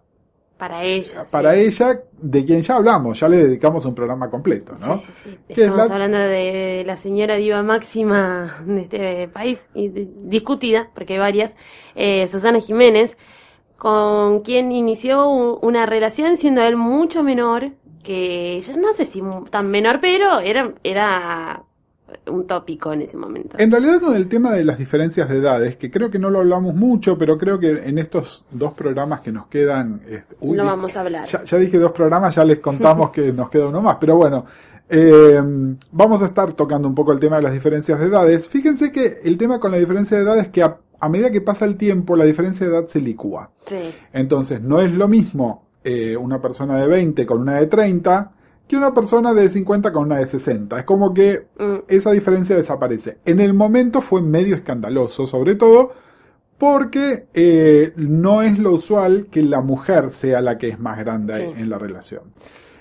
Para 0.58 0.84
ella. 0.84 1.24
para 1.32 1.54
sí. 1.56 1.60
ella, 1.62 2.02
de 2.22 2.46
quien 2.46 2.62
ya 2.62 2.76
hablamos, 2.78 3.20
ya 3.20 3.28
le 3.28 3.38
dedicamos 3.38 3.86
un 3.86 3.96
programa 3.96 4.30
completo, 4.30 4.74
¿no? 4.80 4.96
Sí, 4.96 5.12
sí, 5.12 5.12
sí. 5.14 5.40
Es 5.50 5.58
Estamos 5.58 5.90
la- 5.90 5.94
hablando 5.96 6.18
de 6.20 6.84
la 6.86 6.96
señora 6.96 7.36
diva 7.36 7.64
máxima 7.64 8.56
de 8.66 8.82
este 8.82 9.28
país, 9.28 9.70
discutida, 9.74 10.90
porque 10.96 11.14
hay 11.14 11.20
varias, 11.20 11.56
eh, 11.96 12.28
Susana 12.28 12.60
Jiménez, 12.62 13.18
con 13.78 14.42
quien 14.42 14.72
inició 14.72 15.28
una 15.28 15.86
relación 15.86 16.38
siendo 16.38 16.62
él 16.62 16.78
mucho 16.78 17.24
menor 17.24 17.72
que 18.04 18.56
ella, 18.56 18.78
no 18.78 18.94
sé 18.94 19.06
si 19.06 19.22
tan 19.50 19.70
menor, 19.70 20.00
pero 20.02 20.40
era, 20.40 20.74
era 20.84 21.64
un 22.28 22.46
tópico 22.48 22.94
en 22.94 23.02
ese 23.02 23.18
momento. 23.18 23.58
En 23.60 23.72
realidad 23.72 24.00
con 24.00 24.16
el 24.16 24.28
tema 24.28 24.52
de 24.52 24.64
las 24.64 24.78
diferencias 24.78 25.28
de 25.30 25.38
edades, 25.38 25.76
que 25.78 25.90
creo 25.92 26.10
que 26.12 26.20
no 26.20 26.30
lo 26.30 26.40
hablamos 26.40 26.76
mucho, 26.76 27.18
pero 27.18 27.38
creo 27.38 27.60
que 27.60 27.72
en 27.88 27.98
estos 27.98 28.46
dos 28.52 28.74
programas 28.74 29.22
que 29.22 29.32
nos 29.32 29.48
quedan... 29.48 30.02
este, 30.08 30.36
uy, 30.42 30.58
di- 30.58 30.64
vamos 30.64 30.96
a 30.98 31.02
hablar. 31.02 31.26
Ya, 31.26 31.44
ya 31.44 31.58
dije 31.58 31.78
dos 31.80 31.92
programas, 31.92 32.36
ya 32.36 32.46
les 32.46 32.60
contamos 32.60 33.10
que 33.12 33.32
nos 33.34 33.50
queda 33.50 33.68
uno 33.68 33.82
más, 33.82 33.98
pero 34.00 34.16
bueno, 34.18 34.46
eh, 34.90 35.42
vamos 35.92 36.22
a 36.22 36.26
estar 36.26 36.54
tocando 36.54 36.88
un 36.88 36.96
poco 36.96 37.12
el 37.14 37.20
tema 37.20 37.38
de 37.38 37.44
las 37.44 37.54
diferencias 37.54 38.00
de 38.00 38.08
edades. 38.08 38.48
Fíjense 38.50 38.92
que 38.92 39.20
el 39.24 39.38
tema 39.38 39.60
con 39.60 39.72
la 39.72 39.78
diferencia 39.78 40.18
de 40.18 40.24
edades 40.24 40.44
es 40.44 40.50
que 40.50 40.62
a, 40.64 40.78
a 41.00 41.10
medida 41.10 41.32
que 41.32 41.42
pasa 41.42 41.66
el 41.66 41.76
tiempo, 41.78 42.16
la 42.16 42.26
diferencia 42.26 42.66
de 42.68 42.74
edad 42.74 42.86
se 42.88 43.00
licúa. 43.02 43.50
Sí, 43.66 43.94
Entonces, 44.12 44.62
no 44.62 44.82
es 44.82 44.92
lo 44.94 45.08
mismo 45.08 45.66
eh, 45.84 46.16
una 46.16 46.42
persona 46.42 46.78
de 46.78 46.88
20 46.88 47.26
con 47.26 47.42
una 47.42 47.56
de 47.60 47.68
30 47.68 48.32
que 48.68 48.78
una 48.78 48.94
persona 48.94 49.34
de 49.34 49.50
50 49.50 49.92
con 49.92 50.04
una 50.06 50.18
de 50.18 50.28
60. 50.28 50.80
Es 50.80 50.86
como 50.86 51.14
que 51.14 51.48
Mm, 51.60 51.76
esa 51.88 52.12
diferencia 52.12 52.56
desaparece. 52.56 53.18
En 53.26 53.40
el 53.40 53.54
momento 53.54 54.02
fue 54.02 54.22
medio 54.22 54.56
escandaloso, 54.56 55.28
sobre 55.28 55.56
todo 55.56 55.92
porque 56.58 57.26
eh, 57.34 57.94
no 57.98 58.42
es 58.42 58.58
lo 58.58 58.74
usual 58.74 59.28
que 59.30 59.42
la 59.42 59.62
mujer 59.62 60.12
sea 60.12 60.40
la 60.42 60.58
que 60.58 60.70
es 60.70 60.80
más 60.80 60.98
grande 61.00 61.36
Sí. 61.36 61.44
en 61.58 61.70
la 61.70 61.78
relación. 61.78 62.22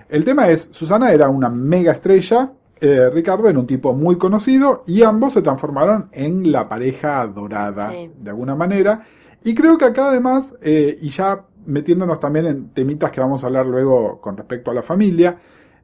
El 0.09 0.25
tema 0.25 0.49
es, 0.51 0.69
Susana 0.73 1.11
era 1.13 1.29
una 1.29 1.49
mega 1.49 1.93
estrella, 1.93 2.53
eh, 2.81 3.09
Ricardo 3.11 3.49
era 3.49 3.59
un 3.59 3.67
tipo 3.67 3.93
muy 3.95 4.17
conocido 4.19 4.85
y 4.87 5.03
ambos 5.03 5.33
se 5.33 5.43
transformaron 5.43 6.09
en 6.13 6.53
la 6.53 6.69
pareja 6.69 7.27
dorada 7.27 7.91
Sí. 7.91 8.11
de 8.21 8.31
alguna 8.31 8.55
manera. 8.55 9.05
Y 9.43 9.55
creo 9.55 9.77
que 9.79 9.87
acá 9.87 10.09
además, 10.09 10.55
eh, 10.63 10.97
y 11.01 11.09
ya 11.11 11.45
metiéndonos 11.67 12.21
también 12.21 12.47
en 12.47 12.69
temitas 12.69 13.11
que 13.11 13.21
vamos 13.21 13.43
a 13.43 13.47
hablar 13.47 13.67
luego 13.67 14.21
con 14.21 14.37
respecto 14.37 14.71
a 14.71 14.75
la 14.75 14.83
familia, 14.83 15.37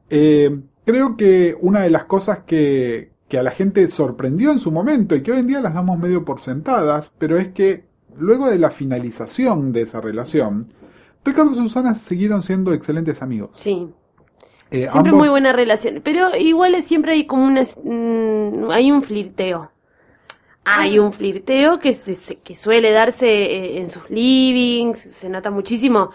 eh, 0.09 0.59
creo 0.85 1.15
que 1.17 1.55
una 1.59 1.81
de 1.81 1.89
las 1.89 2.05
cosas 2.05 2.39
que, 2.45 3.11
que 3.27 3.37
a 3.37 3.43
la 3.43 3.51
gente 3.51 3.87
sorprendió 3.89 4.51
en 4.51 4.59
su 4.59 4.71
momento 4.71 5.15
y 5.15 5.21
que 5.23 5.31
hoy 5.31 5.39
en 5.39 5.47
día 5.47 5.61
las 5.61 5.73
damos 5.73 5.97
medio 5.99 6.25
por 6.25 6.41
sentadas, 6.41 7.13
pero 7.17 7.37
es 7.37 7.49
que 7.49 7.85
luego 8.17 8.49
de 8.49 8.57
la 8.59 8.69
finalización 8.71 9.71
de 9.71 9.83
esa 9.83 10.01
relación, 10.01 10.67
Ricardo 11.23 11.51
y 11.51 11.55
Susana 11.55 11.95
siguieron 11.95 12.41
siendo 12.43 12.73
excelentes 12.73 13.21
amigos. 13.21 13.51
sí. 13.57 13.87
Eh, 14.71 14.87
Siempre 14.91 15.09
ambos- 15.09 15.21
muy 15.21 15.29
buena 15.29 15.51
relación. 15.51 15.99
Pero 16.03 16.35
igual 16.37 16.79
siempre 16.83 17.13
hay 17.13 17.25
como 17.25 17.43
una... 17.43 17.63
mm, 17.63 18.69
hay 18.69 18.91
un 18.91 19.01
flirteo. 19.01 19.71
Hay 20.63 20.97
Ah. 20.97 21.01
un 21.01 21.11
flirteo 21.11 21.79
que, 21.79 21.91
se- 21.91 22.13
se- 22.13 22.35
que 22.35 22.53
suele 22.55 22.91
darse 22.91 23.27
eh, 23.27 23.79
en 23.79 23.89
sus 23.89 24.07
livings, 24.11 24.99
se 24.99 25.27
nota 25.27 25.49
muchísimo. 25.49 26.11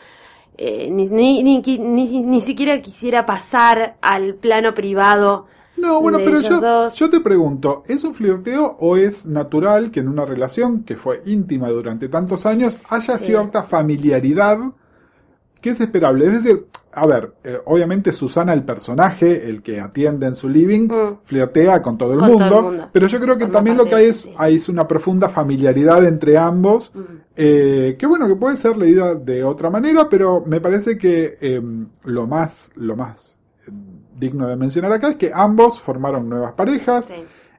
Eh, 0.56 0.88
ni, 0.90 1.08
ni, 1.08 1.42
ni, 1.42 1.60
ni- 1.78 2.22
ni 2.24 2.40
siquiera 2.40 2.80
quisiera 2.80 3.26
pasar 3.26 3.96
al 4.00 4.34
plano 4.36 4.72
privado 4.72 5.46
No, 5.76 6.00
bueno, 6.00 6.18
de 6.18 6.24
pero 6.24 6.38
ellos 6.38 6.48
yo, 6.48 6.60
dos. 6.60 6.94
yo 6.94 7.10
te 7.10 7.18
pregunto, 7.20 7.82
¿es 7.88 8.04
un 8.04 8.14
flirteo 8.14 8.76
o 8.78 8.96
es 8.96 9.26
natural 9.26 9.90
que 9.90 9.98
en 10.00 10.08
una 10.08 10.24
relación 10.24 10.84
que 10.84 10.96
fue 10.96 11.22
íntima 11.26 11.68
durante 11.70 12.08
tantos 12.08 12.46
años 12.46 12.78
haya 12.88 13.16
Sí. 13.16 13.24
cierta 13.24 13.64
familiaridad 13.64 14.58
que 15.64 15.70
es 15.70 15.80
esperable? 15.80 16.26
Es 16.26 16.34
decir, 16.34 16.66
a 16.92 17.06
ver, 17.06 17.32
eh, 17.42 17.58
obviamente 17.64 18.12
Susana, 18.12 18.52
el 18.52 18.62
personaje, 18.64 19.48
el 19.48 19.62
que 19.62 19.80
atiende 19.80 20.26
en 20.26 20.34
su 20.34 20.48
living, 20.48 20.86
Mm. 20.88 21.18
flirtea 21.24 21.80
con 21.82 21.96
todo 21.98 22.12
el, 22.12 22.18
Con 22.18 22.28
mundo, 22.28 22.48
todo 22.48 22.58
el 22.58 22.64
mundo. 22.66 22.88
pero 22.92 23.06
yo 23.06 23.18
creo 23.20 23.36
que 23.38 23.46
también 23.46 23.76
lo 23.76 23.84
que 23.86 23.94
hay 23.94 24.06
es, 24.06 24.18
sí. 24.22 24.34
hay 24.36 24.56
es 24.56 24.68
una 24.68 24.86
profunda 24.86 25.28
familiaridad 25.28 26.04
entre 26.04 26.36
ambos, 26.38 26.92
eh, 27.34 27.96
que 27.98 28.06
bueno, 28.06 28.28
que 28.28 28.36
puede 28.36 28.56
ser 28.56 28.76
leída 28.76 29.14
de 29.14 29.42
otra 29.42 29.70
manera, 29.70 30.08
pero 30.08 30.44
me 30.46 30.60
parece 30.60 30.96
que 30.98 31.38
eh, 31.40 31.60
lo 32.04 32.26
más, 32.26 32.70
lo 32.76 32.94
más 32.94 33.40
eh, 33.66 33.70
digno 34.16 34.46
de 34.46 34.56
mencionar 34.56 34.92
acá 34.92 35.08
es 35.10 35.16
que 35.16 35.32
ambos 35.34 35.80
formaron 35.80 36.28
nuevas 36.28 36.52
parejas, 36.52 37.06
Sí. 37.06 37.14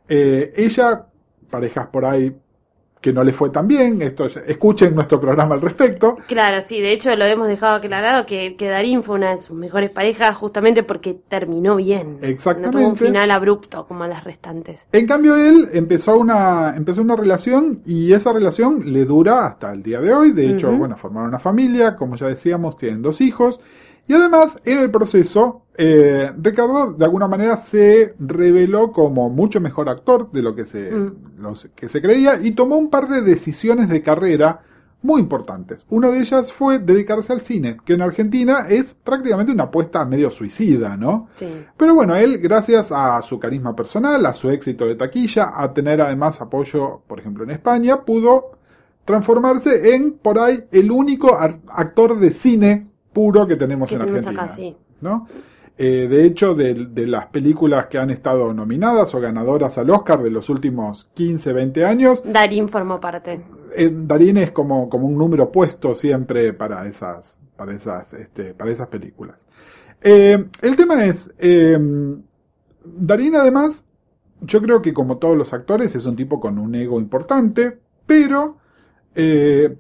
eh, 0.07 0.53
ella, 0.55 1.07
parejas 1.49 1.87
por 1.87 2.05
ahí 2.05 2.33
que 3.05 3.13
no 3.13 3.23
le 3.23 3.33
fue 3.33 3.51
tan 3.51 3.67
bien, 3.67 4.01
esto, 4.01 4.25
escuchen 4.25 4.95
nuestro 4.95 5.21
programa 5.21 5.53
al 5.53 5.61
respecto, 5.61 6.17
Claro, 6.27 6.59
sí, 6.59 6.81
de 6.81 6.91
hecho 6.91 7.15
lo 7.15 7.23
hemos 7.25 7.47
dejado 7.47 7.75
aclarado 7.75 8.25
que, 8.25 8.55
que 8.55 8.67
Darín 8.67 9.03
fue 9.03 9.17
una 9.17 9.29
de 9.29 9.37
sus 9.37 9.55
mejores 9.55 9.91
parejas 9.91 10.35
justamente 10.35 10.81
porque 10.81 11.13
terminó 11.13 11.75
bien. 11.75 12.17
Exactamente. 12.23 12.77
No 12.77 12.81
tuvo 12.81 12.89
un 12.89 12.97
final 12.97 13.29
abrupto 13.29 13.85
como 13.85 14.07
las 14.07 14.23
restantes. 14.23 14.87
En 14.91 15.05
cambio, 15.05 15.35
él 15.35 15.69
empezó 15.73 16.17
una, 16.17 16.75
empezó 16.75 17.03
una 17.03 17.15
relación 17.15 17.81
y 17.85 18.11
esa 18.11 18.33
relación 18.33 18.91
le 18.91 19.05
dura 19.05 19.45
hasta 19.45 19.71
el 19.71 19.83
día 19.83 20.01
de 20.01 20.11
hoy. 20.11 20.31
De 20.31 20.49
hecho, 20.49 20.71
bueno, 20.71 20.97
formaron 20.97 21.29
una 21.29 21.37
familia, 21.39 21.95
como 21.95 22.15
ya 22.15 22.25
decíamos, 22.25 22.75
tienen 22.75 23.03
dos 23.03 23.21
hijos. 23.21 23.59
Y 24.07 24.13
además, 24.13 24.59
en 24.65 24.79
el 24.79 24.91
proceso, 24.91 25.63
eh, 25.77 26.31
Ricardo 26.41 26.93
de 26.93 27.05
alguna 27.05 27.27
manera 27.27 27.57
se 27.57 28.13
reveló 28.19 28.91
como 28.91 29.29
mucho 29.29 29.59
mejor 29.59 29.89
actor 29.89 30.31
de 30.31 30.41
lo 30.43 30.55
que 30.55 30.65
se, 30.65 30.91
Mm. 30.91 31.13
los- 31.39 31.69
que 31.75 31.89
se 31.89 32.01
creía 32.01 32.39
y 32.41 32.51
tomó 32.51 32.77
un 32.77 32.89
par 32.89 33.07
de 33.09 33.21
decisiones 33.21 33.89
de 33.89 34.01
carrera 34.03 34.61
muy 35.01 35.21
importantes. 35.21 35.85
Una 35.89 36.09
de 36.09 36.19
ellas 36.19 36.51
fue 36.51 36.79
dedicarse 36.79 37.31
al 37.33 37.41
cine, 37.41 37.77
que 37.85 37.93
en 37.93 38.01
Argentina 38.01 38.65
es 38.69 38.95
prácticamente 38.95 39.51
una 39.51 39.65
apuesta 39.65 40.03
medio 40.05 40.31
suicida, 40.31 40.97
¿no? 40.97 41.27
Sí. 41.35 41.47
Pero 41.77 41.93
bueno, 41.93 42.15
él, 42.15 42.39
gracias 42.39 42.91
a 42.91 43.21
su 43.21 43.37
carisma 43.39 43.75
personal, 43.75 44.25
a 44.25 44.33
su 44.33 44.49
éxito 44.49 44.85
de 44.85 44.95
taquilla, 44.95 45.51
a 45.55 45.73
tener 45.73 46.01
además 46.01 46.41
apoyo, 46.41 47.01
por 47.07 47.19
ejemplo, 47.19 47.43
en 47.43 47.51
España, 47.51 48.01
pudo 48.03 48.51
transformarse 49.05 49.93
en, 49.95 50.13
por 50.13 50.39
ahí, 50.39 50.63
el 50.71 50.89
único 50.91 51.37
actor 51.37 52.19
de 52.19 52.31
cine 52.31 52.87
puro 53.15 53.47
que 53.47 53.55
tenemos 53.55 53.89
Que 53.89 53.95
en 53.95 54.01
tenemos 54.01 54.27
Argentina. 54.27 54.43
acá, 54.43 54.53
sí. 54.55 54.77
¿no? 55.01 55.27
Eh, 55.77 56.07
de 56.09 56.25
hecho, 56.25 56.53
de, 56.55 56.73
de 56.73 57.05
las 57.07 57.25
películas 57.27 57.87
que 57.87 57.97
han 57.97 58.09
estado 58.09 58.53
nominadas 58.53 59.13
o 59.15 59.19
ganadoras 59.19 59.77
al 59.77 59.89
Oscar 59.89 60.21
de 60.23 60.29
los 60.31 60.49
últimos 60.49 61.05
15, 61.15 61.51
20 61.51 61.83
años, 61.85 62.23
Darín 62.25 62.69
formó 62.69 62.99
parte. 62.99 63.41
eh, 63.75 63.91
Darín 63.93 64.37
es 64.37 64.51
como, 64.51 64.87
como 64.89 65.07
un 65.07 65.17
número 65.17 65.51
puesto 65.51 65.95
siempre 65.95 66.53
para 66.53 66.85
esas, 66.87 67.39
para 67.57 67.73
esas, 67.73 68.13
este, 68.13 68.53
para 68.53 68.71
esas 68.71 68.87
películas. 68.87 69.45
Eh, 70.01 70.45
el 70.61 70.75
tema 70.75 71.03
es, 71.05 71.33
Darín 72.85 73.35
además, 73.35 73.87
yo 74.41 74.61
creo 74.61 74.81
que 74.81 74.93
como 74.93 75.17
todos 75.17 75.35
los 75.37 75.53
actores 75.53 75.95
es 75.95 76.05
un 76.05 76.15
tipo 76.15 76.39
con 76.39 76.57
un 76.59 76.75
ego 76.75 76.99
importante, 76.99 77.79
pero 78.05 78.57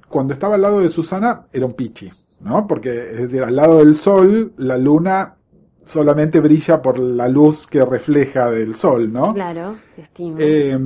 cuando 0.09 0.33
estaba 0.33 0.55
al 0.55 0.61
lado 0.61 0.79
de 0.79 0.89
Susana 0.89 1.45
era 1.53 1.65
un 1.65 1.73
pichi, 1.73 2.09
¿no? 2.39 2.67
Porque, 2.67 3.11
es 3.13 3.17
decir, 3.21 3.43
al 3.43 3.55
lado 3.55 3.79
del 3.79 3.95
sol, 3.95 4.53
la 4.57 4.77
luna 4.77 5.35
solamente 5.85 6.39
brilla 6.39 6.81
por 6.81 6.99
la 6.99 7.27
luz 7.27 7.67
que 7.67 7.83
refleja 7.85 8.49
del 8.51 8.75
sol, 8.75 9.11
¿no? 9.13 9.33
Claro, 9.33 9.77
estimo. 9.97 10.37
Eh, 10.39 10.77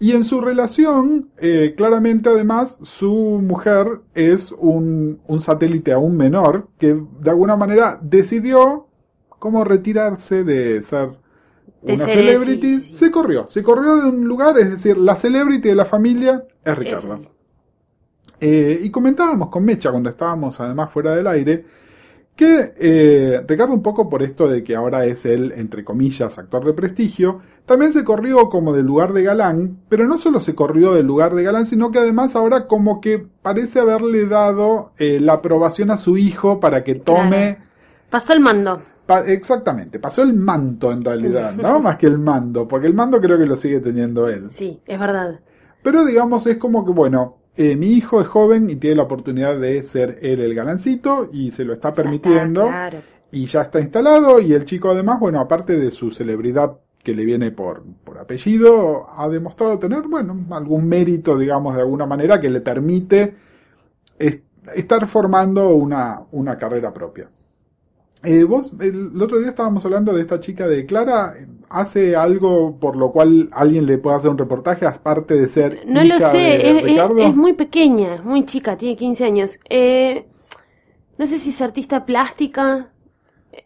y 0.00 0.12
en 0.12 0.24
su 0.24 0.40
relación, 0.40 1.30
eh, 1.38 1.74
claramente 1.76 2.28
además, 2.28 2.78
su 2.82 3.40
mujer 3.42 4.00
es 4.14 4.50
un, 4.52 5.20
un 5.28 5.40
satélite 5.40 5.92
aún 5.92 6.16
menor 6.16 6.68
que 6.78 7.00
de 7.20 7.30
alguna 7.30 7.56
manera 7.56 8.00
decidió 8.02 8.88
como 9.38 9.62
retirarse 9.64 10.42
de 10.44 10.82
ser 10.82 11.10
De 11.80 11.94
una 11.94 12.08
ser, 12.08 12.14
celebrity. 12.14 12.78
sí, 12.78 12.82
sí, 12.84 12.88
sí. 12.88 12.94
Se 12.94 13.10
corrió, 13.12 13.46
se 13.48 13.62
corrió 13.62 13.96
de 13.96 14.08
un 14.10 14.24
lugar, 14.26 14.58
es 14.58 14.70
decir, 14.70 14.98
la 14.98 15.16
celebrity 15.16 15.68
de 15.68 15.74
la 15.76 15.84
familia 15.84 16.44
es 16.64 16.78
Ricardo. 16.78 17.14
Es. 17.14 17.28
Eh, 18.42 18.80
y 18.82 18.90
comentábamos 18.90 19.48
con 19.48 19.64
Mecha 19.64 19.90
cuando 19.92 20.10
estábamos 20.10 20.58
además 20.60 20.90
fuera 20.90 21.14
del 21.14 21.26
aire 21.28 21.64
que 22.34 22.72
eh, 22.78 23.44
Ricardo 23.46 23.74
un 23.74 23.82
poco 23.82 24.08
por 24.08 24.22
esto 24.22 24.48
de 24.48 24.64
que 24.64 24.74
ahora 24.74 25.04
es 25.04 25.26
el, 25.26 25.52
entre 25.52 25.84
comillas, 25.84 26.38
actor 26.38 26.64
de 26.64 26.72
prestigio, 26.72 27.40
también 27.66 27.92
se 27.92 28.04
corrió 28.04 28.48
como 28.48 28.72
del 28.72 28.86
lugar 28.86 29.12
de 29.12 29.22
galán, 29.22 29.76
pero 29.88 30.08
no 30.08 30.18
solo 30.18 30.40
se 30.40 30.54
corrió 30.54 30.92
del 30.94 31.06
lugar 31.06 31.34
de 31.34 31.42
galán, 31.42 31.66
sino 31.66 31.90
que 31.90 31.98
además 31.98 32.34
ahora 32.34 32.66
como 32.66 33.00
que 33.00 33.24
parece 33.42 33.80
haberle 33.80 34.26
dado 34.26 34.92
eh, 34.98 35.20
la 35.20 35.34
aprobación 35.34 35.90
a 35.90 35.98
su 35.98 36.16
hijo 36.16 36.58
para 36.58 36.82
que 36.82 36.94
tome... 36.96 37.56
Claro. 37.56 37.70
Pasó 38.10 38.32
el 38.32 38.40
mando. 38.40 38.82
Pa- 39.06 39.26
exactamente, 39.26 39.98
pasó 39.98 40.22
el 40.22 40.32
manto 40.34 40.90
en 40.90 41.04
realidad, 41.04 41.54
¿no? 41.54 41.80
Más 41.82 41.96
que 41.96 42.06
el 42.06 42.18
mando, 42.18 42.66
porque 42.66 42.86
el 42.86 42.94
mando 42.94 43.20
creo 43.20 43.38
que 43.38 43.46
lo 43.46 43.56
sigue 43.56 43.80
teniendo 43.80 44.28
él. 44.28 44.50
Sí, 44.50 44.80
es 44.86 44.98
verdad. 44.98 45.40
Pero 45.82 46.04
digamos, 46.04 46.46
es 46.46 46.56
como 46.56 46.84
que, 46.84 46.92
bueno, 46.92 47.36
eh, 47.56 47.76
mi 47.76 47.88
hijo 47.92 48.20
es 48.20 48.28
joven 48.28 48.70
y 48.70 48.76
tiene 48.76 48.96
la 48.96 49.02
oportunidad 49.04 49.58
de 49.58 49.82
ser 49.82 50.18
él 50.22 50.40
el 50.40 50.54
galancito 50.54 51.28
y 51.32 51.50
se 51.50 51.64
lo 51.64 51.72
está 51.74 51.88
Ya 51.88 51.90
está, 51.90 52.02
permitiendo 52.02 52.62
claro. 52.66 52.98
y 53.30 53.46
ya 53.46 53.62
está 53.62 53.80
instalado 53.80 54.40
y 54.40 54.52
el 54.54 54.64
chico 54.64 54.90
además, 54.90 55.20
bueno, 55.20 55.40
aparte 55.40 55.76
de 55.78 55.90
su 55.90 56.10
celebridad 56.10 56.78
que 57.02 57.14
le 57.14 57.24
viene 57.24 57.50
por, 57.50 57.82
por 58.04 58.18
apellido, 58.18 59.08
ha 59.16 59.28
demostrado 59.28 59.78
tener, 59.78 60.02
bueno, 60.02 60.38
algún 60.50 60.88
mérito, 60.88 61.36
digamos, 61.36 61.74
de 61.74 61.82
alguna 61.82 62.06
manera 62.06 62.40
que 62.40 62.48
le 62.50 62.60
permite 62.60 63.34
es- 64.18 64.42
estar 64.74 65.06
formando 65.08 65.70
una, 65.74 66.22
una 66.32 66.56
carrera 66.58 66.92
propia. 66.94 67.28
Eh, 68.24 68.44
vos, 68.44 68.72
el, 68.80 69.10
el 69.14 69.22
otro 69.22 69.38
día 69.40 69.48
estábamos 69.48 69.84
hablando 69.84 70.12
de 70.12 70.20
esta 70.22 70.38
chica 70.38 70.68
de 70.68 70.86
Clara, 70.86 71.34
¿hace 71.68 72.14
algo 72.14 72.78
por 72.78 72.94
lo 72.96 73.10
cual 73.10 73.48
alguien 73.52 73.84
le 73.86 73.98
pueda 73.98 74.16
hacer 74.16 74.30
un 74.30 74.38
reportaje 74.38 74.86
aparte 74.86 75.34
de 75.34 75.48
ser 75.48 75.82
No 75.86 76.04
hija 76.04 76.14
lo 76.26 76.30
sé, 76.30 76.38
de 76.38 76.70
es, 76.70 76.76
es- 76.76 76.82
Ricardo? 76.84 77.18
es 77.18 77.34
muy 77.34 77.52
pequeña, 77.54 78.14
es 78.16 78.24
muy 78.24 78.44
chica, 78.44 78.76
tiene 78.76 78.96
15 78.96 79.24
años. 79.24 79.58
Eh, 79.68 80.26
no 81.18 81.26
sé 81.26 81.38
si 81.40 81.50
es 81.50 81.60
artista 81.60 82.06
plástica, 82.06 82.90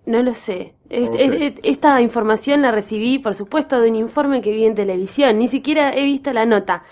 no 0.07 0.23
lo 0.23 0.33
sé. 0.35 0.75
Es- 0.89 1.11
es- 1.19 1.33
es- 1.43 1.55
esta 1.63 2.01
información 2.01 2.63
la 2.63 2.73
recibí, 2.73 3.19
por 3.19 3.35
supuesto, 3.35 3.81
de 3.81 3.91
un 3.91 3.97
informe 3.97 4.41
que 4.41 4.53
vi 4.53 4.65
en 4.65 4.75
televisión, 4.75 5.39
ni 5.39 5.49
siquiera 5.49 5.95
he 5.95 6.05
visto 6.05 6.33
la 6.33 6.47
nota, 6.47 6.83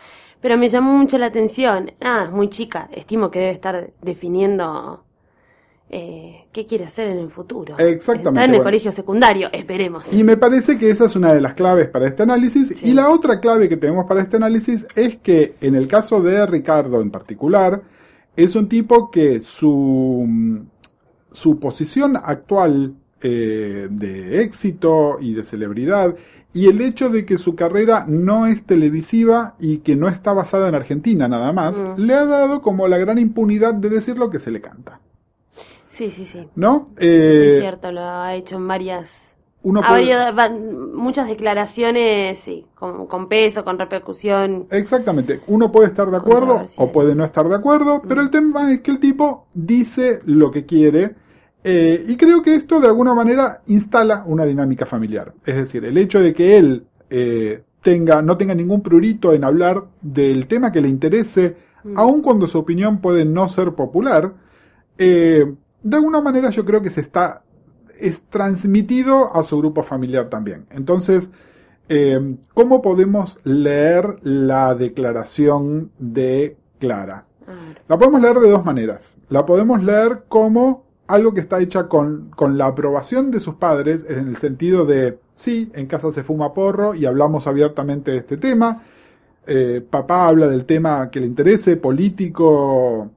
pero 0.42 0.59
me 0.59 0.68
llamó 0.68 0.92
mucho 0.99 1.16
la 1.18 1.26
atención. 1.26 1.92
Ah, 2.02 2.25
es 2.26 2.30
muy 2.33 2.50
chica, 2.50 2.88
estimo 2.92 3.30
que 3.30 3.38
debe 3.38 3.52
estar 3.52 3.90
definiendo 4.02 5.04
eh, 5.90 6.46
qué 6.52 6.66
quiere 6.66 6.84
hacer 6.84 7.08
en 7.08 7.18
el 7.18 7.30
futuro. 7.30 7.78
Exactamente, 7.78 8.30
Está 8.30 8.44
en 8.44 8.50
el 8.50 8.56
bueno. 8.56 8.64
colegio 8.64 8.90
secundario, 8.92 9.48
esperemos. 9.52 10.12
Y 10.12 10.24
me 10.24 10.36
parece 10.36 10.76
que 10.78 10.90
esa 10.90 11.04
es 11.04 11.14
una 11.16 11.32
de 11.34 11.40
las 11.40 11.54
claves 11.54 11.88
para 11.88 12.06
este 12.08 12.22
análisis. 12.24 12.68
Sí. 12.76 12.90
Y 12.90 12.92
la 12.94 13.10
otra 13.10 13.38
clave 13.40 13.68
que 13.68 13.76
tenemos 13.76 14.06
para 14.06 14.22
este 14.22 14.36
análisis 14.36 14.86
es 14.96 15.16
que 15.16 15.54
en 15.60 15.74
el 15.76 15.86
caso 15.86 16.20
de 16.20 16.44
Ricardo 16.46 17.00
en 17.00 17.10
particular, 17.10 17.82
es 18.36 18.56
un 18.56 18.68
tipo 18.68 19.10
que 19.10 19.40
su, 19.42 20.64
su 21.32 21.58
posición 21.60 22.16
actual 22.16 22.94
eh, 23.20 23.86
de 23.90 24.42
éxito 24.42 25.18
y 25.20 25.34
de 25.34 25.44
celebridad 25.44 26.14
y 26.52 26.68
el 26.68 26.80
hecho 26.80 27.08
de 27.08 27.24
que 27.24 27.38
su 27.38 27.54
carrera 27.56 28.04
no 28.08 28.46
es 28.46 28.64
televisiva 28.64 29.54
y 29.58 29.78
que 29.78 29.96
no 29.96 30.08
está 30.08 30.32
basada 30.32 30.68
en 30.68 30.74
Argentina 30.74 31.26
nada 31.28 31.52
más, 31.52 31.84
Mm. 31.84 32.00
le 32.02 32.14
ha 32.14 32.24
dado 32.26 32.62
como 32.62 32.86
la 32.86 32.98
gran 32.98 33.18
impunidad 33.18 33.74
de 33.74 33.88
decir 33.90 34.16
lo 34.18 34.30
que 34.30 34.38
se 34.40 34.50
le 34.50 34.60
canta. 34.60 35.00
Sí, 35.94 36.10
sí, 36.10 36.24
sí. 36.24 36.48
¿No? 36.56 36.86
Es 36.98 37.06
Eh, 37.08 37.58
cierto, 37.60 37.92
lo 37.92 38.00
ha 38.00 38.34
hecho 38.34 38.56
en 38.56 38.66
varias 38.66 39.36
uno 39.62 39.80
Ha 39.82 39.88
puede- 39.88 40.12
habido 40.12 40.34
van- 40.34 40.92
muchas 40.92 41.26
declaraciones, 41.28 42.38
sí, 42.38 42.66
con, 42.74 43.06
con 43.06 43.28
peso, 43.28 43.64
con 43.64 43.78
repercusión. 43.78 44.66
Exactamente, 44.70 45.40
uno 45.46 45.70
puede 45.72 45.86
estar 45.86 46.10
de 46.10 46.16
acuerdo 46.16 46.62
o 46.78 46.92
puede 46.92 47.14
no 47.14 47.24
estar 47.24 47.48
de 47.48 47.54
acuerdo, 47.54 48.02
pero 48.06 48.20
el 48.20 48.28
tema 48.30 48.72
es 48.72 48.80
que 48.80 48.90
el 48.90 48.98
tipo 48.98 49.46
dice 49.54 50.20
lo 50.26 50.50
que 50.50 50.66
quiere 50.66 51.14
eh, 51.62 52.04
y 52.08 52.16
creo 52.16 52.42
que 52.42 52.56
esto 52.56 52.78
de 52.80 52.88
alguna 52.88 53.14
manera 53.14 53.62
instala 53.68 54.24
una 54.26 54.44
dinámica 54.44 54.84
familiar. 54.84 55.32
Es 55.46 55.54
decir, 55.56 55.84
el 55.86 55.96
hecho 55.96 56.20
de 56.20 56.34
que 56.34 56.56
él 56.58 56.84
eh, 57.08 57.62
tenga, 57.82 58.20
no 58.20 58.36
tenga 58.36 58.54
ningún 58.54 58.82
prurito 58.82 59.32
en 59.32 59.44
hablar 59.44 59.84
del 60.02 60.46
tema 60.46 60.72
que 60.72 60.80
le 60.82 60.88
interese, 60.88 61.56
aun 61.96 62.20
cuando 62.20 62.48
su 62.48 62.58
opinión 62.58 62.98
puede 63.00 63.24
no 63.24 63.48
ser 63.48 63.72
popular, 63.72 64.32
eh, 64.98 65.54
de 65.84 65.96
alguna 65.96 66.20
manera 66.20 66.50
yo 66.50 66.64
creo 66.64 66.82
que 66.82 66.90
se 66.90 67.00
está 67.00 67.42
es 68.00 68.22
transmitido 68.24 69.34
a 69.36 69.44
su 69.44 69.58
grupo 69.58 69.82
familiar 69.82 70.28
también. 70.28 70.66
Entonces, 70.70 71.30
eh, 71.88 72.36
¿cómo 72.52 72.82
podemos 72.82 73.38
leer 73.44 74.16
la 74.22 74.74
declaración 74.74 75.90
de 75.98 76.56
Clara? 76.80 77.26
La 77.88 77.98
podemos 77.98 78.20
leer 78.20 78.38
de 78.40 78.50
dos 78.50 78.64
maneras. 78.64 79.16
La 79.28 79.46
podemos 79.46 79.82
leer 79.82 80.24
como 80.28 80.84
algo 81.06 81.34
que 81.34 81.40
está 81.40 81.60
hecha 81.60 81.88
con, 81.88 82.30
con 82.34 82.56
la 82.56 82.66
aprobación 82.66 83.30
de 83.30 83.40
sus 83.40 83.56
padres, 83.56 84.06
en 84.08 84.28
el 84.28 84.38
sentido 84.38 84.86
de, 84.86 85.18
sí, 85.34 85.70
en 85.74 85.86
casa 85.86 86.10
se 86.12 86.24
fuma 86.24 86.54
porro 86.54 86.94
y 86.94 87.04
hablamos 87.04 87.46
abiertamente 87.46 88.10
de 88.10 88.16
este 88.18 88.38
tema. 88.38 88.82
Eh, 89.46 89.86
papá 89.88 90.26
habla 90.26 90.48
del 90.48 90.64
tema 90.64 91.10
que 91.10 91.20
le 91.20 91.26
interese, 91.26 91.76
político, 91.76 93.10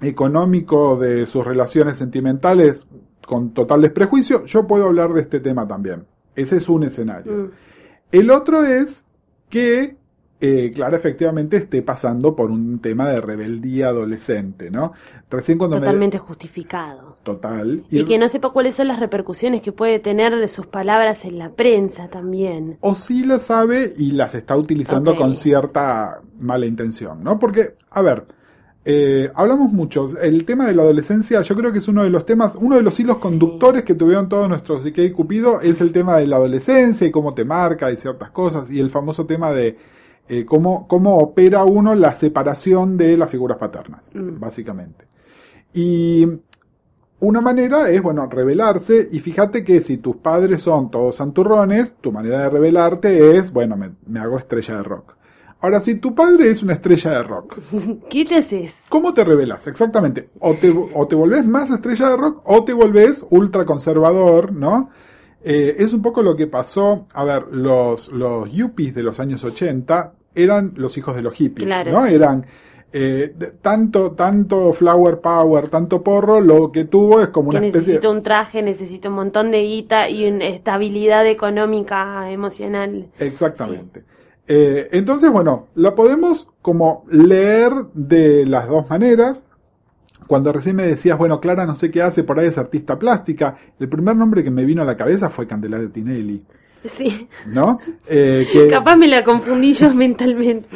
económico, 0.00 0.96
de 0.96 1.26
sus 1.26 1.44
relaciones 1.44 1.98
sentimentales, 1.98 2.86
con 3.26 3.50
total 3.50 3.82
desprejuicio. 3.82 4.44
Yo 4.46 4.66
puedo 4.66 4.86
hablar 4.86 5.12
de 5.12 5.20
este 5.20 5.40
tema 5.40 5.68
también. 5.68 6.06
Ese 6.34 6.56
es 6.56 6.68
un 6.68 6.84
escenario. 6.84 7.32
Mm. 7.32 7.50
El 8.10 8.30
otro 8.30 8.64
es 8.64 9.06
que, 9.50 9.96
eh, 10.40 10.72
Clara 10.74 10.96
efectivamente 10.96 11.56
esté 11.56 11.82
pasando 11.82 12.36
por 12.36 12.50
un 12.50 12.78
tema 12.78 13.08
de 13.08 13.20
rebeldía 13.20 13.88
adolescente, 13.88 14.70
¿no? 14.70 14.92
Recién 15.28 15.58
cuando 15.58 15.78
Totalmente 15.78 16.16
justificado. 16.16 17.16
Total. 17.22 17.84
Y 17.90 18.04
que 18.04 18.18
no 18.18 18.28
sepa 18.28 18.50
cuáles 18.50 18.76
son 18.76 18.88
las 18.88 19.00
repercusiones 19.00 19.60
que 19.60 19.72
puede 19.72 19.98
tener 19.98 20.34
de 20.36 20.48
sus 20.48 20.66
palabras 20.66 21.24
en 21.24 21.38
la 21.38 21.50
prensa 21.50 22.08
también. 22.08 22.78
O 22.80 22.94
sí 22.94 23.24
las 23.24 23.42
sabe 23.42 23.92
y 23.98 24.12
las 24.12 24.34
está 24.34 24.56
utilizando 24.56 25.16
con 25.16 25.34
cierta 25.34 26.22
mala 26.38 26.66
intención, 26.66 27.22
¿no? 27.22 27.38
Porque, 27.38 27.74
a 27.90 28.00
ver, 28.00 28.24
eh, 28.84 29.30
hablamos 29.34 29.72
mucho. 29.72 30.08
El 30.20 30.44
tema 30.44 30.66
de 30.66 30.74
la 30.74 30.82
adolescencia, 30.82 31.42
yo 31.42 31.54
creo 31.56 31.72
que 31.72 31.78
es 31.78 31.88
uno 31.88 32.04
de 32.04 32.10
los 32.10 32.24
temas, 32.24 32.56
uno 32.56 32.76
de 32.76 32.82
los 32.82 32.98
hilos 32.98 33.18
conductores 33.18 33.84
que 33.84 33.94
tuvieron 33.94 34.28
todos 34.28 34.48
nuestros 34.48 34.82
Psique 34.82 35.04
y 35.04 35.10
Cupido, 35.10 35.60
es 35.60 35.80
el 35.80 35.92
tema 35.92 36.16
de 36.16 36.26
la 36.26 36.36
adolescencia 36.36 37.06
y 37.06 37.10
cómo 37.10 37.34
te 37.34 37.44
marca 37.44 37.90
y 37.92 37.96
ciertas 37.96 38.30
cosas, 38.30 38.70
y 38.70 38.80
el 38.80 38.90
famoso 38.90 39.26
tema 39.26 39.52
de 39.52 39.76
eh, 40.28 40.44
cómo, 40.44 40.86
cómo 40.88 41.18
opera 41.18 41.64
uno 41.64 41.94
la 41.94 42.14
separación 42.14 42.96
de 42.96 43.16
las 43.16 43.30
figuras 43.30 43.58
paternas, 43.58 44.10
Mm. 44.14 44.38
básicamente. 44.40 45.06
Y 45.74 46.26
una 47.20 47.40
manera 47.40 47.90
es, 47.90 48.00
bueno, 48.00 48.26
rebelarse 48.26 49.08
y 49.10 49.18
fíjate 49.20 49.64
que 49.64 49.80
si 49.82 49.98
tus 49.98 50.16
padres 50.16 50.62
son 50.62 50.90
todos 50.90 51.16
santurrones, 51.16 51.94
tu 51.94 52.12
manera 52.12 52.40
de 52.42 52.50
rebelarte 52.50 53.36
es, 53.36 53.52
bueno, 53.52 53.76
me, 53.76 53.90
me 54.06 54.20
hago 54.20 54.38
estrella 54.38 54.76
de 54.76 54.82
rock. 54.82 55.17
Ahora, 55.60 55.80
si 55.80 55.96
tu 55.96 56.14
padre 56.14 56.50
es 56.50 56.62
una 56.62 56.74
estrella 56.74 57.10
de 57.10 57.22
rock, 57.24 57.58
¿Qué 58.10 58.24
te 58.24 58.36
haces? 58.36 58.76
¿cómo 58.88 59.12
te 59.12 59.24
rebelas? 59.24 59.66
Exactamente. 59.66 60.30
O 60.38 60.54
te, 60.54 60.72
o 60.94 61.06
te 61.08 61.16
volvés 61.16 61.44
más 61.46 61.70
estrella 61.70 62.10
de 62.10 62.16
rock 62.16 62.42
o 62.44 62.64
te 62.64 62.72
volvés 62.72 63.26
ultra 63.30 63.64
conservador, 63.64 64.52
¿no? 64.52 64.90
Eh, 65.42 65.76
es 65.78 65.92
un 65.92 66.02
poco 66.02 66.22
lo 66.22 66.36
que 66.36 66.46
pasó, 66.46 67.06
a 67.12 67.24
ver, 67.24 67.46
los, 67.52 68.08
los 68.08 68.50
yuppies 68.52 68.94
de 68.94 69.02
los 69.02 69.20
años 69.20 69.44
80 69.44 70.12
eran 70.34 70.72
los 70.76 70.96
hijos 70.98 71.14
de 71.16 71.22
los 71.22 71.34
hippies, 71.34 71.66
Claro, 71.66 71.92
¿no? 71.92 72.06
sí. 72.06 72.14
Eran 72.14 72.46
eh, 72.92 73.34
tanto, 73.60 74.12
tanto 74.12 74.72
flower 74.72 75.20
power, 75.20 75.68
tanto 75.68 76.02
porro, 76.02 76.40
lo 76.40 76.72
que 76.72 76.84
tuvo 76.84 77.20
es 77.20 77.28
como 77.28 77.50
Que 77.50 77.58
una 77.58 77.66
especie 77.66 77.94
necesito 77.94 78.10
un 78.10 78.22
traje, 78.22 78.62
necesito 78.62 79.08
un 79.10 79.14
montón 79.16 79.50
de 79.50 79.62
guita 79.62 80.08
y 80.08 80.28
una 80.28 80.46
estabilidad 80.46 81.26
económica, 81.26 82.30
emocional. 82.30 83.08
Exactamente. 83.18 84.04
Eh, 84.48 84.88
entonces, 84.92 85.30
bueno, 85.30 85.68
la 85.74 85.94
podemos 85.94 86.50
como 86.62 87.04
leer 87.10 87.72
de 87.92 88.46
las 88.46 88.66
dos 88.66 88.88
maneras. 88.88 89.46
Cuando 90.26 90.52
recién 90.52 90.76
me 90.76 90.86
decías, 90.86 91.18
bueno, 91.18 91.40
Clara 91.40 91.66
no 91.66 91.74
sé 91.74 91.90
qué 91.90 92.02
hace, 92.02 92.24
por 92.24 92.38
ahí 92.38 92.46
es 92.46 92.58
artista 92.58 92.98
plástica, 92.98 93.56
el 93.78 93.88
primer 93.88 94.16
nombre 94.16 94.42
que 94.42 94.50
me 94.50 94.64
vino 94.64 94.82
a 94.82 94.84
la 94.84 94.96
cabeza 94.96 95.30
fue 95.30 95.46
Candelaria 95.46 95.90
Tinelli, 95.90 96.44
Sí, 96.84 97.28
¿no? 97.46 97.78
Eh, 98.06 98.46
que- 98.52 98.68
capaz 98.70 98.96
me 98.96 99.08
la 99.08 99.24
confundí 99.24 99.72
yo 99.72 99.92
mentalmente, 99.92 100.68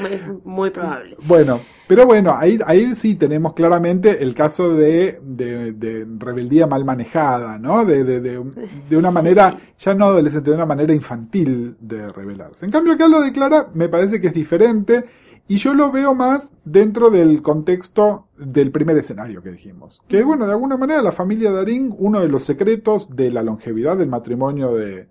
muy, 0.45 0.71
probable. 0.71 1.17
Bueno, 1.25 1.61
pero 1.87 2.07
bueno, 2.07 2.35
ahí, 2.37 2.59
ahí 2.67 2.95
sí 2.95 3.15
tenemos 3.15 3.53
claramente 3.53 4.23
el 4.23 4.35
caso 4.35 4.75
de, 4.75 5.21
de, 5.23 5.73
de 5.73 6.07
rebeldía 6.19 6.67
mal 6.67 6.85
manejada, 6.85 7.59
¿no? 7.59 7.85
De, 7.85 8.05
de, 8.05 8.21
de, 8.21 8.97
una 8.97 9.11
manera, 9.11 9.57
ya 9.79 9.95
no 9.95 10.07
adolescente, 10.07 10.51
de 10.51 10.57
una 10.57 10.67
manera 10.67 10.93
infantil 10.95 11.77
de 11.81 12.11
rebelarse. 12.11 12.65
En 12.65 12.73
cambio, 12.73 12.95
acá 12.95 13.09
lo 13.09 13.21
de 13.21 13.33
Clara 13.33 13.69
me 13.75 13.89
parece 13.89 14.21
que 14.21 14.29
es 14.29 14.35
diferente 14.35 15.05
y 15.49 15.57
yo 15.57 15.75
lo 15.75 15.91
veo 15.91 16.15
más 16.15 16.55
dentro 16.65 17.11
del 17.11 17.43
contexto 17.43 18.27
del 18.39 18.71
primer 18.71 18.97
escenario 18.97 19.43
que 19.43 19.51
dijimos. 19.51 20.03
Que 20.09 20.23
bueno, 20.23 20.47
de 20.47 20.53
alguna 20.53 20.77
manera 20.77 21.03
la 21.03 21.13
familia 21.13 21.51
Darín, 21.51 21.95
uno 21.99 22.21
de 22.21 22.29
los 22.29 22.45
secretos 22.45 23.15
de 23.15 23.31
la 23.31 23.43
longevidad 23.43 23.97
del 23.97 24.09
matrimonio 24.09 24.73
de, 24.75 25.09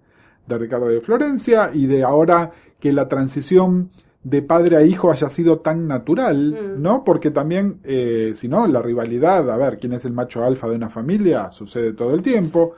de 0.54 0.60
Ricardo 0.60 0.88
de 0.88 1.02
Florencia 1.02 1.72
y 1.74 1.88
de 1.88 2.04
ahora 2.04 2.52
que 2.80 2.92
la 2.94 3.08
transición 3.08 3.90
de 4.24 4.42
padre 4.44 4.78
a 4.78 4.84
hijo 4.84 5.12
haya 5.12 5.30
sido 5.30 5.60
tan 5.60 5.88
natural, 5.88 6.52
Mm. 6.78 6.82
¿no? 6.82 7.04
Porque 7.04 7.32
también, 7.32 7.80
eh, 7.84 8.34
si 8.36 8.48
no, 8.48 8.68
la 8.68 8.82
rivalidad, 8.82 9.50
a 9.50 9.58
ver, 9.58 9.80
quién 9.80 9.94
es 9.94 10.06
el 10.06 10.14
macho 10.14 10.44
alfa 10.44 10.68
de 10.70 10.76
una 10.76 10.90
familia, 10.90 11.52
sucede 11.52 11.94
todo 11.94 12.14
el 12.14 12.22
tiempo. 12.22 12.74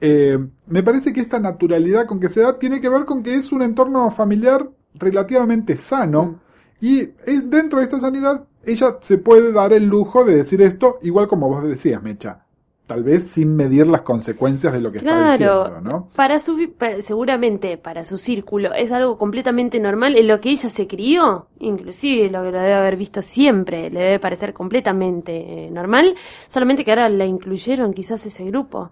Eh, 0.00 0.36
me 0.66 0.82
parece 0.82 1.12
que 1.12 1.20
esta 1.20 1.38
naturalidad 1.38 2.06
con 2.06 2.18
que 2.18 2.28
se 2.28 2.40
da 2.40 2.58
tiene 2.58 2.80
que 2.80 2.88
ver 2.88 3.04
con 3.04 3.22
que 3.22 3.34
es 3.36 3.52
un 3.52 3.62
entorno 3.62 4.10
familiar 4.10 4.68
relativamente 4.94 5.76
sano 5.76 6.40
y 6.80 7.00
eh, 7.00 7.14
dentro 7.44 7.78
de 7.78 7.84
esta 7.84 8.00
sanidad 8.00 8.44
ella 8.64 8.98
se 9.00 9.18
puede 9.18 9.52
dar 9.52 9.72
el 9.72 9.86
lujo 9.86 10.24
de 10.24 10.36
decir 10.36 10.60
esto, 10.62 10.98
igual 11.02 11.28
como 11.28 11.48
vos 11.48 11.62
decías, 11.62 12.02
Mecha, 12.02 12.44
tal 12.86 13.04
vez 13.04 13.30
sin 13.30 13.54
medir 13.54 13.86
las 13.86 14.02
consecuencias 14.02 14.72
de 14.72 14.80
lo 14.80 14.92
que 14.92 14.98
está 14.98 15.32
diciendo, 15.32 15.80
¿no? 15.80 16.08
para 16.14 16.40
su, 16.40 16.72
seguramente 17.00 17.78
para 17.78 18.04
su 18.04 18.18
círculo 18.18 18.74
es 18.74 18.90
algo 18.92 19.16
completamente 19.16 19.78
normal 19.80 20.16
en 20.16 20.28
lo 20.28 20.40
que 20.40 20.50
ella 20.50 20.68
se 20.68 20.86
crió, 20.86 21.46
inclusive 21.58 22.28
lo 22.28 22.42
que 22.42 22.50
lo 22.50 22.58
debe 22.58 22.74
haber 22.74 22.96
visto 22.96 23.22
siempre, 23.22 23.88
le 23.90 24.00
debe 24.00 24.18
parecer 24.18 24.52
completamente 24.52 25.66
eh, 25.66 25.70
normal, 25.70 26.14
solamente 26.48 26.84
que 26.84 26.90
ahora 26.90 27.08
la 27.08 27.24
incluyeron 27.24 27.92
quizás 27.92 28.26
ese 28.26 28.44
grupo. 28.44 28.90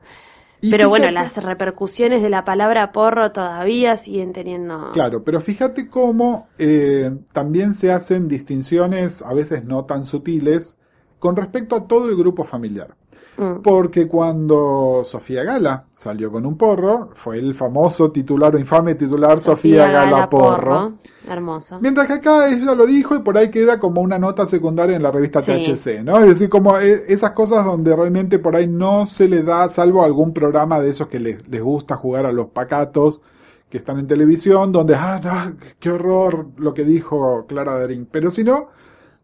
Y 0.63 0.71
Pero 0.71 0.91
bueno, 0.91 1.11
las 1.11 1.43
repercusiones 1.43 2.23
de 2.23 2.29
la 2.29 2.45
palabra 2.45 2.93
porro 2.93 3.33
todavía 3.33 3.97
siguen 3.97 4.33
teniendo... 4.33 4.91
Claro, 4.93 5.25
pero 5.25 5.41
fíjate 5.41 5.89
cómo 5.89 6.49
eh, 6.59 7.11
también 7.33 7.73
se 7.73 7.91
hacen 7.93 8.29
distinciones, 8.29 9.23
a 9.23 9.33
veces 9.33 9.65
no 9.65 9.87
tan 9.87 10.05
sutiles, 10.05 10.79
con 11.19 11.37
respecto 11.37 11.77
a 11.77 11.87
todo 11.87 12.11
el 12.11 12.17
grupo 12.17 12.45
familiar. 12.45 12.95
Mm. 13.41 13.63
Porque 13.63 14.07
cuando 14.07 15.01
Sofía 15.03 15.43
Gala 15.45 15.85
salió 15.95 16.31
con 16.31 16.45
un 16.45 16.59
porro, 16.59 17.09
fue 17.15 17.39
el 17.39 17.55
famoso 17.55 18.11
titular 18.13 18.55
o 18.55 18.59
infame 18.59 18.97
titular 18.97 19.41
Sofía, 19.41 19.91
Gala, 19.91 20.29
porro. 20.29 20.99
Hermoso. 21.27 21.79
Mientras 21.81 22.07
que 22.07 22.13
acá 22.15 22.51
ella 22.51 22.75
lo 22.75 22.85
dijo 22.85 23.17
y 23.17 23.21
por 23.21 23.39
ahí 23.39 23.51
queda 23.51 23.81
como 23.81 24.03
una 24.03 24.19
nota 24.19 24.47
secundaria 24.47 24.97
en 24.97 25.03
la 25.03 25.11
revista 25.11 25.41
Sí. 25.41 25.53
THC, 25.53 26.05
¿no? 26.05 26.19
Es 26.19 26.27
decir, 26.27 26.51
como 26.51 26.79
eh, 26.79 27.05
esas 27.09 27.31
cosas 27.31 27.65
donde 27.65 27.97
realmente 27.97 28.39
por 28.39 28.55
ahí 28.55 28.69
no 28.69 29.07
se 29.07 29.27
le 29.27 29.43
da, 29.43 29.71
salvo 29.71 30.05
algún 30.05 30.35
programa 30.35 30.79
de 30.79 30.91
esos 30.91 31.09
que 31.09 31.19
les, 31.19 31.49
les 31.49 31.63
gusta 31.63 31.97
jugar 31.97 32.27
a 32.27 32.33
los 32.33 32.49
pacatos 32.49 33.23
que 33.71 33.79
están 33.79 33.99
en 33.99 34.07
televisión, 34.07 34.71
donde, 34.71 34.97
ah, 34.97 35.19
no, 35.25 35.57
qué 35.79 35.91
horror 35.91 36.49
lo 36.59 36.75
que 36.75 36.85
dijo 36.85 37.47
Clara 37.47 37.79
Darín. 37.79 38.07
Pero 38.11 38.31
si 38.31 38.45
no, 38.45 38.69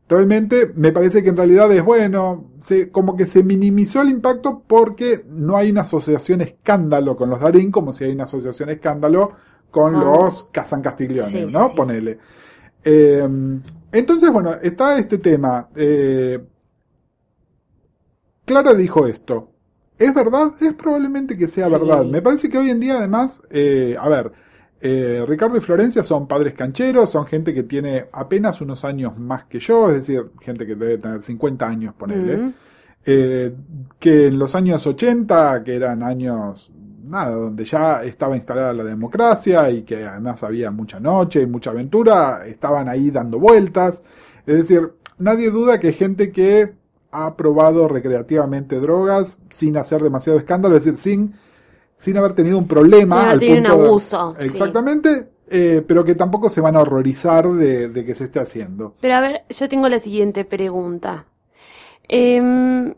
realmente 0.08 0.72
me 0.74 0.92
parece 0.92 1.22
que 1.22 1.30
en 1.30 1.36
realidad 1.36 1.70
es 1.72 1.84
bueno, 1.84 2.50
se, 2.62 2.90
como 2.90 3.16
que 3.16 3.26
se 3.26 3.42
minimizó 3.42 4.02
el 4.02 4.10
impacto 4.10 4.62
porque 4.66 5.24
no 5.28 5.56
hay 5.56 5.70
una 5.70 5.82
asociación 5.82 6.40
escándalo 6.42 7.16
con 7.16 7.30
los 7.30 7.40
Darín 7.40 7.70
como 7.72 7.92
si 7.92 8.04
hay 8.04 8.12
una 8.12 8.24
asociación 8.24 8.70
escándalo 8.70 9.32
con 9.70 9.92
los 9.98 10.44
Kazan 10.52 10.80
Castiglione, 10.82 11.28
sí, 11.28 11.46
¿no? 11.52 11.68
sí. 11.68 11.76
Ponele. 11.76 12.18
Eh, 12.84 13.28
entonces, 13.92 14.30
bueno, 14.32 14.54
está 14.62 14.98
este 14.98 15.18
tema. 15.18 15.68
Eh, 15.74 16.40
Clara 18.44 18.74
dijo 18.74 19.06
esto. 19.06 19.50
¿Es 19.98 20.14
verdad? 20.14 20.52
Es 20.60 20.74
probablemente 20.74 21.36
que 21.36 21.48
sea 21.48 21.66
Sí. 21.66 21.72
verdad. 21.72 22.04
Me 22.04 22.22
parece 22.22 22.48
que 22.48 22.58
hoy 22.58 22.70
en 22.70 22.80
día, 22.80 22.98
además, 22.98 23.42
eh, 23.50 23.96
a 23.98 24.08
ver, 24.08 24.32
eh, 24.80 25.24
Ricardo 25.26 25.56
y 25.56 25.60
Florencia 25.60 26.02
son 26.02 26.26
padres 26.26 26.54
cancheros, 26.54 27.10
son 27.10 27.26
gente 27.26 27.54
que 27.54 27.62
tiene 27.62 28.06
apenas 28.12 28.60
unos 28.60 28.84
años 28.84 29.18
más 29.18 29.44
que 29.44 29.58
yo, 29.58 29.88
es 29.88 29.96
decir, 29.96 30.30
gente 30.40 30.66
que 30.66 30.74
debe 30.74 30.98
tener 30.98 31.22
50 31.22 31.66
años, 31.66 31.94
ponele. 31.94 32.36
Mm. 32.36 32.54
Eh, 33.08 33.54
que 33.98 34.26
en 34.26 34.38
los 34.38 34.54
años 34.54 34.86
80, 34.86 35.62
que 35.64 35.76
eran 35.76 36.02
años, 36.02 36.70
nada, 37.04 37.36
donde 37.36 37.64
ya 37.64 38.02
estaba 38.02 38.36
instalada 38.36 38.72
la 38.72 38.84
democracia 38.84 39.70
y 39.70 39.82
que 39.82 40.04
además 40.04 40.42
había 40.42 40.70
mucha 40.70 41.00
noche 41.00 41.42
y 41.42 41.46
mucha 41.46 41.70
aventura, 41.70 42.46
estaban 42.46 42.88
ahí 42.88 43.10
dando 43.10 43.38
vueltas. 43.38 44.02
Es 44.44 44.56
decir, 44.56 44.92
nadie 45.18 45.50
duda 45.50 45.80
que 45.80 45.88
hay 45.88 45.94
gente 45.94 46.32
que 46.32 46.74
ha 47.12 47.36
probado 47.36 47.88
recreativamente 47.88 48.78
drogas 48.80 49.40
sin 49.50 49.76
hacer 49.76 50.02
demasiado 50.02 50.38
escándalo, 50.38 50.76
es 50.76 50.84
decir, 50.84 50.98
sin, 51.00 51.34
sin 51.96 52.16
haber 52.16 52.34
tenido 52.34 52.58
un 52.58 52.68
problema. 52.68 53.16
Sin 53.16 53.24
haber 53.24 53.38
tenido 53.38 53.56
un 53.58 53.62
de- 53.64 53.70
abuso, 53.88 54.36
sí. 54.38 54.46
Exactamente, 54.46 55.28
eh, 55.48 55.82
pero 55.86 56.04
que 56.04 56.14
tampoco 56.14 56.50
se 56.50 56.60
van 56.60 56.76
a 56.76 56.80
horrorizar 56.80 57.48
de, 57.48 57.88
de 57.88 58.04
que 58.04 58.14
se 58.14 58.24
esté 58.24 58.40
haciendo. 58.40 58.94
Pero 59.00 59.14
a 59.14 59.20
ver, 59.20 59.44
yo 59.48 59.68
tengo 59.68 59.88
la 59.88 59.98
siguiente 59.98 60.44
pregunta. 60.44 61.26
Em, 62.08 62.94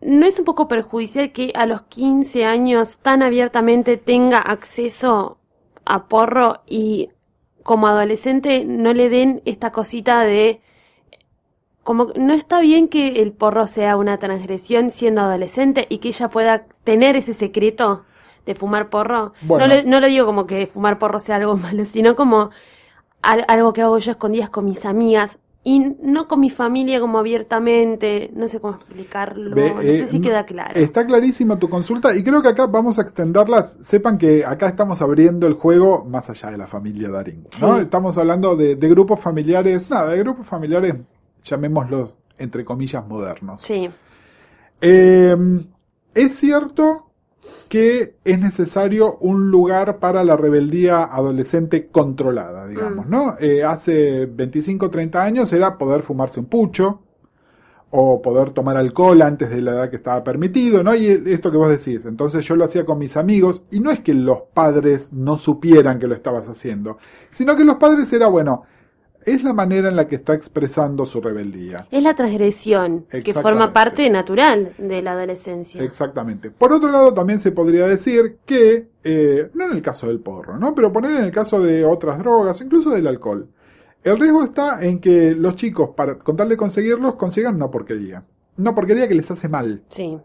¿No 0.00 0.26
es 0.26 0.38
un 0.38 0.44
poco 0.44 0.68
perjudicial 0.68 1.32
que 1.32 1.52
a 1.56 1.66
los 1.66 1.82
15 1.82 2.44
años 2.44 2.98
tan 2.98 3.22
abiertamente 3.22 3.96
tenga 3.96 4.38
acceso 4.38 5.38
a 5.84 6.06
porro 6.08 6.62
y 6.66 7.10
como 7.64 7.88
adolescente 7.88 8.64
no 8.64 8.92
le 8.92 9.08
den 9.08 9.42
esta 9.44 9.72
cosita 9.72 10.20
de 10.22 10.60
como 11.88 12.08
no 12.16 12.34
está 12.34 12.60
bien 12.60 12.88
que 12.88 13.22
el 13.22 13.32
porro 13.32 13.66
sea 13.66 13.96
una 13.96 14.18
transgresión 14.18 14.90
siendo 14.90 15.22
adolescente 15.22 15.86
y 15.88 15.98
que 15.98 16.08
ella 16.08 16.28
pueda 16.28 16.66
tener 16.84 17.16
ese 17.16 17.32
secreto 17.32 18.04
de 18.44 18.54
fumar 18.54 18.90
porro. 18.90 19.32
Bueno. 19.40 19.66
No, 19.66 19.74
le- 19.74 19.84
no 19.84 19.98
digo 20.06 20.26
como 20.26 20.46
que 20.46 20.66
fumar 20.66 20.98
porro 20.98 21.18
sea 21.18 21.36
algo 21.36 21.56
malo, 21.66 21.86
sino 21.86 22.14
como 22.14 22.50
al- 23.22 23.46
algo 23.48 23.72
que 23.72 23.80
hago 23.80 23.96
yo 23.96 24.10
escondidas 24.10 24.50
con 24.50 24.66
mis 24.66 24.84
amigas 24.84 25.38
y 25.64 25.96
no 26.02 26.28
con 26.28 26.40
mi 26.40 26.50
familia 26.50 27.00
como 27.00 27.18
abiertamente, 27.18 28.30
no 28.34 28.48
sé 28.48 28.60
cómo 28.60 28.74
explicarlo, 28.76 29.54
Ve, 29.56 29.72
no 29.74 29.80
eh, 29.80 29.96
sé 29.98 30.06
si 30.08 30.18
no- 30.18 30.24
queda 30.28 30.44
claro. 30.44 30.78
Está 30.78 31.06
clarísima 31.06 31.58
tu 31.58 31.70
consulta 31.70 32.14
y 32.14 32.22
creo 32.22 32.42
que 32.42 32.48
acá 32.48 32.66
vamos 32.66 32.98
a 32.98 33.02
extenderlas. 33.02 33.78
Sepan 33.80 34.18
que 34.18 34.44
acá 34.44 34.68
estamos 34.68 35.00
abriendo 35.00 35.46
el 35.46 35.54
juego 35.54 36.04
más 36.04 36.28
allá 36.28 36.50
de 36.50 36.58
la 36.58 36.66
familia 36.66 37.08
Darín. 37.08 37.44
¿no? 37.62 37.76
Sí. 37.76 37.80
Estamos 37.82 38.18
hablando 38.18 38.56
de, 38.56 38.76
de 38.76 38.88
grupos 38.90 39.20
familiares, 39.20 39.88
nada, 39.88 40.10
de 40.10 40.18
grupos 40.18 40.46
familiares, 40.46 40.94
llamémoslos 41.42 42.14
entre 42.38 42.64
comillas 42.64 43.06
modernos. 43.06 43.62
Sí, 43.62 43.90
Eh, 44.80 45.36
es 46.14 46.36
cierto 46.36 47.06
que 47.68 48.16
es 48.24 48.38
necesario 48.40 49.16
un 49.18 49.50
lugar 49.50 49.98
para 49.98 50.22
la 50.24 50.36
rebeldía 50.36 51.04
adolescente 51.04 51.88
controlada, 51.88 52.66
digamos, 52.66 53.06
Mm. 53.06 53.10
¿no? 53.10 53.36
Eh, 53.40 53.64
hace 53.64 54.26
25, 54.26 54.88
30 54.90 55.22
años 55.22 55.52
era 55.52 55.76
poder 55.76 56.02
fumarse 56.02 56.40
un 56.40 56.46
pucho 56.46 57.02
o 57.90 58.20
poder 58.22 58.50
tomar 58.52 58.76
alcohol 58.76 59.20
antes 59.22 59.48
de 59.50 59.62
la 59.62 59.72
edad 59.72 59.90
que 59.90 59.96
estaba 59.96 60.22
permitido, 60.22 60.82
¿no? 60.82 60.94
Y 60.94 61.06
esto 61.08 61.50
que 61.50 61.56
vos 61.56 61.70
decís, 61.70 62.04
entonces 62.04 62.44
yo 62.44 62.54
lo 62.54 62.64
hacía 62.64 62.84
con 62.84 62.98
mis 62.98 63.16
amigos 63.16 63.62
y 63.70 63.80
no 63.80 63.90
es 63.90 64.00
que 64.00 64.12
los 64.14 64.42
padres 64.52 65.12
no 65.12 65.38
supieran 65.38 65.98
que 65.98 66.06
lo 66.06 66.14
estabas 66.14 66.46
haciendo, 66.48 66.98
sino 67.32 67.56
que 67.56 67.64
los 67.64 67.76
padres 67.76 68.12
era, 68.12 68.28
bueno, 68.28 68.62
es 69.24 69.42
la 69.42 69.52
manera 69.52 69.88
en 69.88 69.96
la 69.96 70.06
que 70.08 70.14
está 70.16 70.34
expresando 70.34 71.04
su 71.06 71.20
rebeldía. 71.20 71.86
es 71.90 72.02
la 72.02 72.14
transgresión 72.14 73.06
que 73.10 73.32
forma 73.34 73.72
parte 73.72 74.08
natural 74.10 74.72
de 74.78 75.02
la 75.02 75.12
adolescencia. 75.12 75.82
Exactamente. 75.82 76.50
Por 76.50 76.72
otro 76.72 76.90
lado, 76.90 77.12
también 77.12 77.40
se 77.40 77.52
podría 77.52 77.86
decir 77.86 78.38
que, 78.46 78.88
eh, 79.04 79.50
no 79.54 79.64
en 79.66 79.72
el 79.72 79.82
caso 79.82 80.06
del 80.06 80.20
porro, 80.20 80.58
¿no? 80.58 80.74
Pero 80.74 80.92
poner 80.92 81.12
en 81.16 81.24
el 81.24 81.30
caso 81.32 81.60
de 81.60 81.84
otras 81.84 82.18
drogas, 82.18 82.60
incluso 82.60 82.90
del 82.90 83.06
alcohol. 83.06 83.48
El 84.04 84.18
riesgo 84.18 84.44
está 84.44 84.82
en 84.84 85.00
que 85.00 85.32
los 85.34 85.56
chicos, 85.56 85.90
para 85.96 86.16
con 86.18 86.36
tal 86.36 86.48
de 86.48 86.56
conseguirlos, 86.56 87.14
consigan 87.16 87.56
una 87.56 87.70
porquería. 87.70 88.22
Una 88.56 88.74
porquería 88.74 89.08
que 89.08 89.14
les 89.14 89.30
hace 89.30 89.48
mal, 89.48 89.82
Sí, 89.90 90.18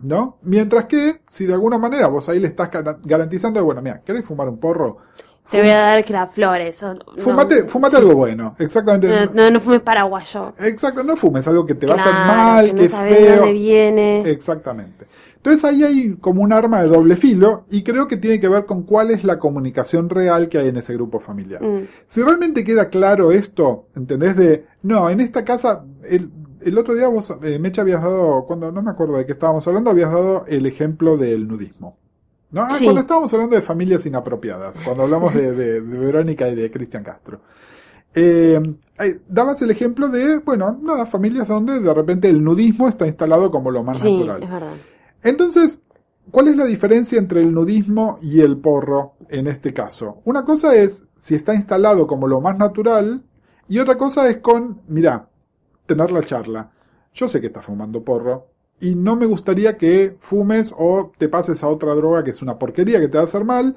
¿no? 0.00 0.38
Mientras 0.42 0.84
que, 0.86 1.20
si 1.28 1.46
de 1.46 1.54
alguna 1.54 1.78
manera 1.78 2.08
vos 2.08 2.28
ahí 2.28 2.40
le 2.40 2.48
estás 2.48 2.70
gar- 2.70 2.98
garantizando, 3.04 3.64
bueno, 3.64 3.80
mira, 3.80 4.02
¿querés 4.04 4.24
fumar 4.24 4.48
un 4.48 4.58
porro? 4.58 4.98
Te 5.50 5.60
voy 5.60 5.70
a 5.70 5.78
dar 5.78 6.04
que 6.04 6.12
las 6.12 6.30
flores. 6.30 6.82
o- 6.82 6.94
no, 6.94 7.00
Fumate, 7.18 7.64
fumate 7.64 7.96
sí. 7.96 8.02
algo 8.02 8.14
bueno. 8.16 8.54
Exactamente. 8.58 9.08
No, 9.08 9.32
no, 9.44 9.50
no 9.50 9.60
fumes 9.60 9.80
paraguayo. 9.82 10.54
Exacto, 10.58 11.02
no 11.04 11.16
fumes 11.16 11.46
algo 11.48 11.64
que 11.66 11.74
te 11.74 11.86
va 11.86 11.94
a 11.94 11.96
hacer 11.98 12.12
mal, 12.12 12.64
que 12.66 12.72
no 12.72 12.78
que 12.78 12.84
es 12.86 12.90
sabes 12.90 13.16
feo. 13.18 13.36
dónde 13.36 13.52
viene. 13.52 14.30
Exactamente. 14.30 15.06
Entonces 15.36 15.64
ahí 15.66 15.82
hay 15.82 16.14
como 16.16 16.42
un 16.42 16.54
arma 16.54 16.80
de 16.80 16.88
doble 16.88 17.16
filo 17.16 17.66
y 17.70 17.82
creo 17.82 18.08
que 18.08 18.16
tiene 18.16 18.40
que 18.40 18.48
ver 18.48 18.64
con 18.64 18.84
cuál 18.84 19.10
es 19.10 19.24
la 19.24 19.38
comunicación 19.38 20.08
real 20.08 20.48
que 20.48 20.56
hay 20.56 20.68
en 20.68 20.78
ese 20.78 20.94
grupo 20.94 21.20
familiar. 21.20 21.62
Mm. 21.62 21.86
Si 22.06 22.22
realmente 22.22 22.64
queda 22.64 22.88
claro 22.88 23.30
esto, 23.30 23.88
¿entendés? 23.94 24.36
De, 24.38 24.64
no, 24.82 25.10
en 25.10 25.20
esta 25.20 25.44
casa, 25.44 25.84
el, 26.08 26.30
el 26.62 26.78
otro 26.78 26.94
día 26.94 27.08
vos, 27.08 27.30
eh, 27.42 27.58
Mecha, 27.58 27.82
habías 27.82 28.00
dado, 28.02 28.46
cuando 28.46 28.72
no 28.72 28.80
me 28.80 28.90
acuerdo 28.90 29.18
de 29.18 29.26
qué 29.26 29.32
estábamos 29.32 29.68
hablando, 29.68 29.90
habías 29.90 30.10
dado 30.10 30.46
el 30.48 30.64
ejemplo 30.64 31.18
del 31.18 31.46
nudismo. 31.46 31.98
¿No? 32.54 32.62
Ah, 32.62 32.70
Sí. 32.74 32.84
Cuando 32.84 33.00
estábamos 33.00 33.32
hablando 33.34 33.56
de 33.56 33.62
familias 33.62 34.06
inapropiadas, 34.06 34.80
cuando 34.80 35.02
hablamos 35.02 35.34
de, 35.34 35.52
de- 35.52 35.80
de 35.80 35.98
Verónica 35.98 36.48
y 36.48 36.54
de 36.54 36.70
Cristian 36.70 37.02
Castro. 37.02 37.40
Eh, 38.14 38.60
dabas 39.28 39.60
el 39.62 39.72
ejemplo 39.72 40.08
de, 40.08 40.38
bueno, 40.38 40.78
nada, 40.80 41.04
familias 41.04 41.48
donde 41.48 41.80
de 41.80 41.92
repente 41.92 42.28
el 42.30 42.44
nudismo 42.44 42.86
está 42.88 43.06
instalado 43.06 43.50
como 43.50 43.72
lo 43.72 43.82
más 43.82 43.98
Sí, 43.98 44.12
natural. 44.16 44.42
es 44.44 44.50
verdad. 44.50 44.74
Entonces, 45.24 45.82
¿cuál 46.30 46.46
es 46.46 46.56
la 46.56 46.64
diferencia 46.64 47.18
entre 47.18 47.40
el 47.40 47.52
nudismo 47.52 48.20
y 48.22 48.40
el 48.40 48.56
porro 48.58 49.14
en 49.28 49.48
este 49.48 49.74
caso? 49.74 50.20
Una 50.24 50.44
cosa 50.44 50.76
es 50.76 51.04
si 51.18 51.34
está 51.34 51.54
instalado 51.56 52.06
como 52.06 52.28
lo 52.28 52.40
más 52.40 52.56
natural 52.56 53.24
y 53.68 53.80
otra 53.80 53.98
cosa 53.98 54.28
es 54.28 54.38
con, 54.38 54.80
mira, 54.86 55.28
tener 55.86 56.12
la 56.12 56.22
charla. 56.22 56.70
Yo 57.14 57.26
sé 57.28 57.40
que 57.40 57.48
estás 57.48 57.64
fumando 57.64 58.04
porro 58.04 58.46
y 58.80 58.94
no 58.94 59.16
me 59.16 59.26
gustaría 59.26 59.76
que 59.76 60.16
fumes 60.20 60.74
o 60.76 61.12
te 61.16 61.28
pases 61.28 61.62
a 61.62 61.68
otra 61.68 61.94
droga 61.94 62.24
que 62.24 62.30
es 62.30 62.42
una 62.42 62.58
porquería 62.58 63.00
que 63.00 63.08
te 63.08 63.16
va 63.18 63.22
a 63.22 63.26
hacer 63.26 63.44
mal. 63.44 63.76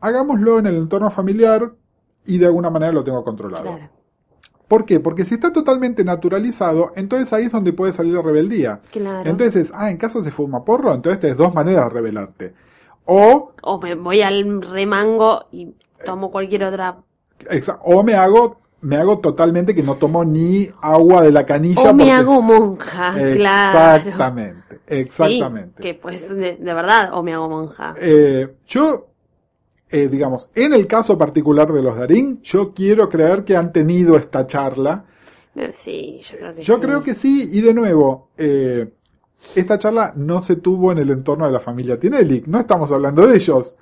Hagámoslo 0.00 0.58
en 0.58 0.66
el 0.66 0.76
entorno 0.76 1.10
familiar 1.10 1.72
y 2.26 2.38
de 2.38 2.46
alguna 2.46 2.70
manera 2.70 2.92
lo 2.92 3.04
tengo 3.04 3.22
controlado. 3.24 3.64
Claro. 3.64 3.90
¿Por 4.68 4.84
qué? 4.84 5.00
Porque 5.00 5.24
si 5.24 5.34
está 5.34 5.52
totalmente 5.52 6.04
naturalizado, 6.04 6.92
entonces 6.94 7.32
ahí 7.32 7.46
es 7.46 7.52
donde 7.52 7.72
puede 7.72 7.92
salir 7.92 8.14
la 8.14 8.22
rebeldía. 8.22 8.80
Claro. 8.92 9.28
Entonces, 9.28 9.72
ah, 9.74 9.90
en 9.90 9.96
casa 9.96 10.22
se 10.22 10.30
fuma 10.30 10.64
porro, 10.64 10.94
entonces 10.94 11.18
tienes 11.18 11.36
dos 11.36 11.52
maneras 11.52 11.86
de 11.86 11.90
rebelarte. 11.90 12.54
O, 13.04 13.52
O 13.62 13.80
me 13.80 13.96
voy 13.96 14.22
al 14.22 14.62
remango 14.62 15.46
y 15.50 15.74
tomo 16.04 16.30
cualquier 16.30 16.64
otra. 16.64 16.98
o 17.82 18.02
me 18.04 18.14
hago, 18.14 18.60
me 18.82 18.96
hago 18.96 19.18
totalmente 19.18 19.74
que 19.74 19.82
no 19.82 19.96
tomo 19.96 20.24
ni 20.24 20.68
agua 20.80 21.22
de 21.22 21.32
la 21.32 21.44
canilla. 21.44 21.90
O 21.90 21.94
me 21.94 22.12
hago 22.12 22.40
monja, 22.42 23.12
claro. 23.34 23.98
Exactamente, 23.98 24.80
exactamente. 24.86 25.82
Sí, 25.82 25.82
que 25.82 25.94
pues 25.94 26.34
de, 26.34 26.56
de 26.56 26.74
verdad, 26.74 27.10
o 27.12 27.22
me 27.22 27.34
hago 27.34 27.48
monja. 27.48 27.94
Eh, 27.98 28.48
yo, 28.66 29.08
eh, 29.90 30.08
digamos, 30.08 30.48
en 30.54 30.72
el 30.72 30.86
caso 30.86 31.18
particular 31.18 31.72
de 31.72 31.82
los 31.82 31.96
Darín, 31.96 32.40
yo 32.42 32.72
quiero 32.72 33.08
creer 33.08 33.44
que 33.44 33.56
han 33.56 33.72
tenido 33.72 34.16
esta 34.16 34.46
charla. 34.46 35.04
Eh, 35.54 35.70
Sí, 35.72 36.20
yo 36.22 36.38
creo 36.38 36.54
que 36.54 36.62
Yo 36.62 36.74
sí. 36.76 36.80
creo 36.80 37.02
que 37.02 37.14
sí, 37.14 37.50
y 37.52 37.60
de 37.60 37.74
nuevo, 37.74 38.30
eh, 38.38 38.92
esta 39.54 39.78
charla 39.78 40.12
no 40.16 40.42
se 40.42 40.56
tuvo 40.56 40.92
en 40.92 40.98
el 40.98 41.10
entorno 41.10 41.46
de 41.46 41.52
la 41.52 41.60
familia 41.60 41.98
Tinelli, 41.98 42.44
no 42.46 42.60
estamos 42.60 42.92
hablando 42.92 43.26
de 43.26 43.36
ellos. 43.36 43.76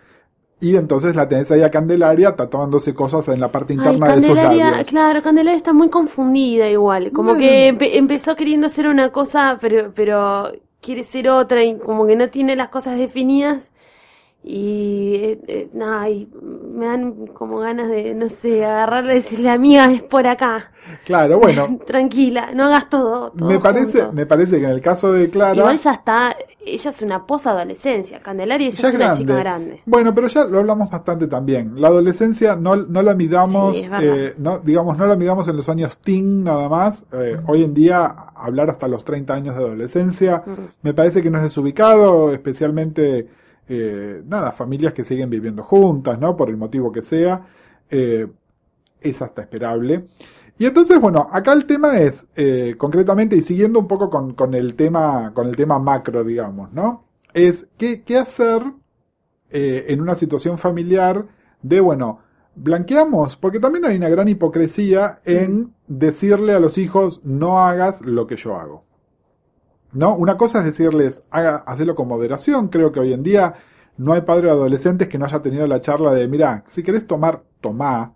Y 0.60 0.74
entonces 0.76 1.14
la 1.14 1.28
tenés 1.28 1.50
ahí 1.52 1.62
a 1.62 1.70
Candelaria 1.70 2.34
tatuándose 2.34 2.92
cosas 2.92 3.28
en 3.28 3.38
la 3.38 3.52
parte 3.52 3.74
Ay, 3.74 3.78
interna 3.78 4.08
de 4.08 4.14
sus 4.22 4.26
Candelaria, 4.34 4.70
labios. 4.70 4.88
claro, 4.88 5.22
Candelaria 5.22 5.56
está 5.56 5.72
muy 5.72 5.88
confundida 5.88 6.68
igual. 6.68 7.12
Como 7.12 7.36
que 7.36 7.72
empe- 7.72 7.90
empezó 7.94 8.34
queriendo 8.34 8.68
ser 8.68 8.88
una 8.88 9.10
cosa, 9.12 9.58
pero, 9.60 9.92
pero 9.94 10.50
quiere 10.80 11.04
ser 11.04 11.28
otra 11.28 11.62
y 11.62 11.78
como 11.78 12.06
que 12.06 12.16
no 12.16 12.28
tiene 12.28 12.56
las 12.56 12.70
cosas 12.70 12.98
definidas. 12.98 13.70
Y 14.42 15.14
eh, 15.16 15.40
eh, 15.48 15.68
nada, 15.74 16.08
y 16.08 16.28
me 16.42 16.86
dan 16.86 17.26
como 17.28 17.58
ganas 17.58 17.88
de, 17.88 18.14
no 18.14 18.28
sé, 18.28 18.64
agarrarle 18.64 19.12
y 19.12 19.16
decirle, 19.16 19.50
amiga, 19.50 19.92
es 19.92 20.02
por 20.02 20.26
acá. 20.26 20.70
Claro, 21.04 21.40
bueno, 21.40 21.78
Tranquila, 21.86 22.50
no 22.54 22.66
hagas 22.66 22.88
todo. 22.88 23.32
todo 23.32 23.48
me 23.48 23.58
parece, 23.58 23.98
junto. 24.00 24.12
me 24.14 24.26
parece 24.26 24.58
que 24.60 24.64
en 24.64 24.70
el 24.70 24.80
caso 24.80 25.12
de 25.12 25.28
Clara. 25.28 25.56
Igual 25.56 25.76
ya 25.76 25.92
está, 25.92 26.36
ella 26.64 26.90
es 26.90 27.02
una 27.02 27.26
posadolescencia. 27.26 28.20
Candelaria 28.20 28.70
ya 28.70 28.88
es 28.88 28.94
una 28.94 29.12
chica 29.12 29.34
grande. 29.34 29.82
Bueno, 29.86 30.14
pero 30.14 30.28
ya 30.28 30.44
lo 30.44 30.60
hablamos 30.60 30.88
bastante 30.88 31.26
también. 31.26 31.72
La 31.80 31.88
adolescencia 31.88 32.54
no, 32.54 32.76
no 32.76 33.02
la 33.02 33.14
midamos, 33.14 33.76
Sí, 33.76 33.88
eh, 34.00 34.34
no, 34.38 34.60
digamos, 34.60 34.96
no 34.96 35.06
la 35.06 35.16
midamos 35.16 35.48
en 35.48 35.56
los 35.56 35.68
años 35.68 35.98
teen 35.98 36.44
nada 36.44 36.68
más. 36.68 37.04
Eh, 37.12 37.38
Hoy 37.46 37.64
en 37.64 37.74
día, 37.74 38.04
hablar 38.34 38.70
hasta 38.70 38.86
los 38.88 39.04
30 39.04 39.34
años 39.34 39.56
de 39.56 39.64
adolescencia 39.64 40.44
me 40.82 40.94
parece 40.94 41.22
que 41.22 41.30
no 41.30 41.38
es 41.38 41.44
desubicado, 41.44 42.32
especialmente, 42.32 43.26
eh, 43.68 44.22
nada, 44.26 44.52
familias 44.52 44.92
que 44.92 45.04
siguen 45.04 45.30
viviendo 45.30 45.62
juntas, 45.62 46.18
¿no? 46.18 46.36
Por 46.36 46.50
el 46.50 46.56
motivo 46.56 46.92
que 46.92 47.02
sea. 47.02 47.46
eh, 47.90 48.26
es 49.00 49.22
hasta 49.22 49.42
esperable. 49.42 50.06
Y 50.58 50.66
entonces, 50.66 51.00
bueno, 51.00 51.28
acá 51.30 51.52
el 51.52 51.66
tema 51.66 51.98
es, 51.98 52.28
eh, 52.34 52.74
concretamente, 52.76 53.36
y 53.36 53.42
siguiendo 53.42 53.78
un 53.78 53.86
poco 53.86 54.10
con, 54.10 54.34
con 54.34 54.54
el 54.54 54.74
tema, 54.74 55.32
con 55.34 55.46
el 55.48 55.54
tema 55.56 55.78
macro, 55.78 56.24
digamos, 56.24 56.72
¿no? 56.72 57.04
Es 57.32 57.68
qué, 57.78 58.02
qué 58.02 58.18
hacer 58.18 58.62
en 59.50 60.00
una 60.00 60.14
situación 60.14 60.58
familiar 60.58 61.26
de, 61.62 61.80
bueno, 61.80 62.20
blanqueamos, 62.54 63.36
porque 63.36 63.60
también 63.60 63.84
hay 63.84 63.96
una 63.96 64.08
gran 64.08 64.28
hipocresía 64.28 65.20
en 65.24 65.72
decirle 65.86 66.52
a 66.54 66.60
los 66.60 66.76
hijos, 66.76 67.22
no 67.24 67.60
hagas 67.60 68.02
lo 68.02 68.26
que 68.26 68.36
yo 68.36 68.56
hago. 68.56 68.84
¿No? 69.92 70.14
Una 70.16 70.36
cosa 70.36 70.58
es 70.60 70.64
decirles, 70.66 71.24
haga, 71.30 71.56
hacelo 71.66 71.94
con 71.94 72.08
moderación. 72.08 72.68
Creo 72.68 72.92
que 72.92 73.00
hoy 73.00 73.12
en 73.12 73.22
día 73.22 73.54
no 73.96 74.12
hay 74.12 74.20
padre 74.22 74.46
de 74.46 74.50
adolescentes 74.52 75.08
que 75.08 75.18
no 75.18 75.24
haya 75.24 75.40
tenido 75.40 75.66
la 75.66 75.80
charla 75.80 76.12
de, 76.12 76.28
mira, 76.28 76.62
si 76.68 76.82
querés 76.82 77.06
tomar, 77.06 77.42
tomá, 77.60 78.12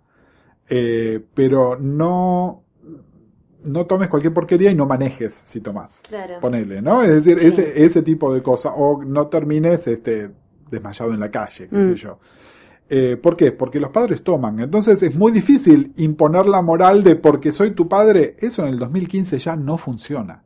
eh, 0.69 1.19
pero 1.33 1.77
no, 1.79 2.63
no 3.63 3.85
tomes 3.85 4.07
cualquier 4.09 4.33
porquería 4.33 4.71
y 4.71 4.75
no 4.75 4.85
manejes 4.85 5.33
si 5.33 5.61
tomás. 5.61 6.03
Claro. 6.07 6.39
Ponele, 6.39 6.81
¿no? 6.81 7.01
Es 7.03 7.09
decir, 7.09 7.39
Sí. 7.39 7.47
ese, 7.47 7.83
ese 7.85 8.01
tipo 8.01 8.33
de 8.33 8.41
cosas. 8.43 8.73
O 8.77 9.03
no 9.03 9.27
termines 9.27 9.87
este, 9.87 10.29
desmayado 10.69 11.13
en 11.13 11.19
la 11.19 11.31
calle, 11.31 11.67
qué 11.69 11.83
sé 11.83 11.91
Mm. 11.91 11.95
yo. 11.95 12.19
Eh, 12.89 13.17
¿Por 13.21 13.35
qué? 13.35 13.51
Porque 13.51 13.79
los 13.79 13.89
padres 13.89 14.23
toman. 14.23 14.59
Entonces 14.59 15.01
es 15.01 15.15
muy 15.15 15.31
difícil 15.31 15.91
imponer 15.97 16.45
la 16.45 16.61
moral 16.61 17.03
de 17.03 17.15
porque 17.15 17.51
soy 17.51 17.71
tu 17.71 17.87
padre. 17.87 18.35
Eso 18.39 18.61
en 18.63 18.69
el 18.69 18.77
2015 18.79 19.39
ya 19.39 19.55
no 19.55 19.77
funciona. 19.77 20.43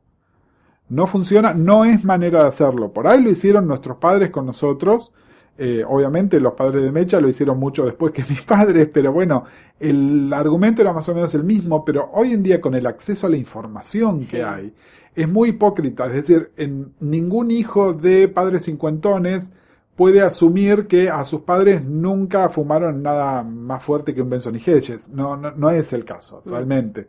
No 0.89 1.05
funciona, 1.07 1.53
no 1.53 1.83
es 1.85 2.03
manera 2.03 2.43
de 2.43 2.47
hacerlo. 2.49 2.91
Por 2.93 3.07
ahí 3.07 3.21
lo 3.21 3.29
hicieron 3.29 3.67
nuestros 3.67 3.97
padres 3.97 4.29
con 4.29 4.45
nosotros. 4.45 5.11
Eh, 5.57 5.83
obviamente 5.87 6.39
los 6.39 6.53
padres 6.53 6.83
de 6.83 6.91
Mecha 6.91 7.19
lo 7.19 7.27
hicieron 7.27 7.59
mucho 7.59 7.83
después 7.85 8.13
que 8.13 8.23
mis 8.29 8.41
padres, 8.43 8.89
pero 8.93 9.11
bueno, 9.11 9.43
el 9.79 10.31
argumento 10.31 10.81
era 10.81 10.93
más 10.93 11.09
o 11.09 11.15
menos 11.15 11.33
el 11.35 11.43
mismo, 11.43 11.83
pero 11.83 12.09
hoy 12.13 12.31
en 12.33 12.43
día 12.43 12.61
con 12.61 12.75
el 12.75 12.85
acceso 12.85 13.27
a 13.27 13.29
la 13.29 13.37
información 13.37 14.21
Sí. 14.21 14.37
que 14.37 14.43
hay, 14.43 14.73
es 15.15 15.27
muy 15.27 15.49
hipócrita. 15.49 16.05
Es 16.07 16.13
decir, 16.13 16.51
en 16.57 16.93
ningún 16.99 17.49
hijo 17.51 17.93
de 17.93 18.27
padres 18.27 18.65
cincuentones 18.65 19.51
puede 19.95 20.21
asumir 20.21 20.85
que 20.85 21.09
a 21.09 21.23
sus 21.23 21.41
padres 21.41 21.83
nunca 21.83 22.49
fumaron 22.49 23.01
nada 23.01 23.41
más 23.43 23.83
fuerte 23.83 24.13
que 24.13 24.21
un 24.21 24.29
Benson 24.29 24.55
y 24.55 24.59
Hedges. 24.59 25.09
No, 25.09 25.35
no, 25.35 25.51
no 25.51 25.71
es 25.71 25.91
el 25.91 26.05
caso, 26.05 26.43
realmente. 26.45 27.07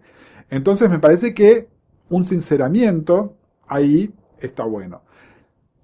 Entonces 0.48 0.88
me 0.88 0.98
parece 0.98 1.34
que 1.34 1.68
un 2.08 2.24
sinceramiento 2.24 3.34
ahí 3.68 4.12
está 4.40 4.64
bueno. 4.64 5.02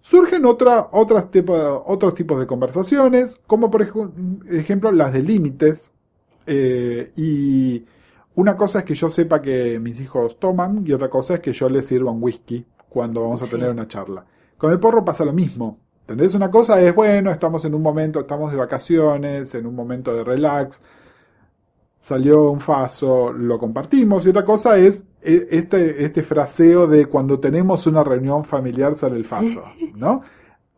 Surgen 0.00 0.44
otra, 0.44 0.88
otras 0.92 1.30
tipo- 1.30 1.82
otros 1.86 2.14
tipos 2.14 2.38
de 2.38 2.46
conversaciones, 2.46 3.40
como 3.46 3.70
por 3.70 3.82
ej- 3.82 4.10
ejemplo 4.50 4.92
las 4.92 5.12
de 5.12 5.22
límites. 5.22 5.92
eh, 6.46 7.10
y 7.16 7.86
una 8.34 8.54
cosa 8.54 8.80
es 8.80 8.84
que 8.84 8.94
yo 8.94 9.08
sepa 9.08 9.40
que 9.40 9.78
mis 9.80 9.98
hijos 9.98 10.38
toman 10.38 10.84
y 10.86 10.92
otra 10.92 11.08
cosa 11.08 11.34
es 11.36 11.40
que 11.40 11.54
yo 11.54 11.70
les 11.70 11.86
sirva 11.86 12.10
un 12.10 12.22
whisky 12.22 12.66
cuando 12.90 13.22
vamos 13.22 13.40
a 13.42 13.46
Sí. 13.46 13.52
tener 13.52 13.70
una 13.70 13.88
charla. 13.88 14.26
Con 14.58 14.70
el 14.70 14.78
porro 14.78 15.02
pasa 15.06 15.24
lo 15.24 15.32
mismo. 15.32 15.78
¿Entendés? 16.02 16.34
Una 16.34 16.50
cosa 16.50 16.78
es, 16.82 16.94
bueno, 16.94 17.30
estamos 17.30 17.64
en 17.64 17.74
un 17.74 17.80
momento, 17.80 18.20
estamos 18.20 18.50
de 18.52 18.58
vacaciones, 18.58 19.54
en 19.54 19.64
un 19.64 19.74
momento 19.74 20.14
de 20.14 20.22
relax, 20.22 20.82
salió 22.04 22.50
un 22.50 22.60
faso, 22.60 23.32
lo 23.32 23.58
compartimos, 23.58 24.26
y 24.26 24.28
otra 24.28 24.44
cosa 24.44 24.76
es 24.76 25.06
eh, 25.22 25.48
este, 25.52 26.04
este 26.04 26.22
fraseo 26.22 26.86
de 26.86 27.06
cuando 27.06 27.40
tenemos 27.40 27.86
una 27.86 28.04
reunión 28.04 28.44
familiar 28.44 28.94
sale 28.94 29.16
el 29.16 29.24
faso, 29.24 29.64
¿no? 29.94 30.20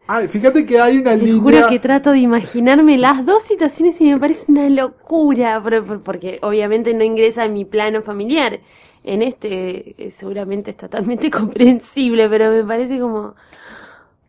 Ay, 0.07 0.29
fíjate 0.29 0.65
que 0.65 0.79
hay 0.81 0.99
una 0.99 1.17
Te 1.17 1.25
línea... 1.25 1.43
juro 1.43 1.69
que 1.69 1.81
trato 1.81 2.13
de 2.13 2.21
imaginarme 2.21 2.97
las 2.97 3.27
dos 3.27 3.43
situaciones 3.43 4.01
y 4.01 4.13
me 4.13 4.21
parece 4.21 4.53
una 4.53 4.69
locura, 4.69 5.61
porque 6.05 6.39
obviamente 6.43 6.95
no 6.95 7.03
ingresa 7.03 7.45
en 7.45 7.55
mi 7.55 7.65
plano 7.65 8.03
familiar. 8.03 8.61
En 9.03 9.23
este 9.23 9.97
eh, 9.99 10.13
seguramente 10.13 10.71
es 10.71 10.77
totalmente 10.77 11.29
comprensible, 11.43 12.29
pero 12.29 12.53
me 12.53 12.63
parece 12.63 13.01
como 13.01 13.35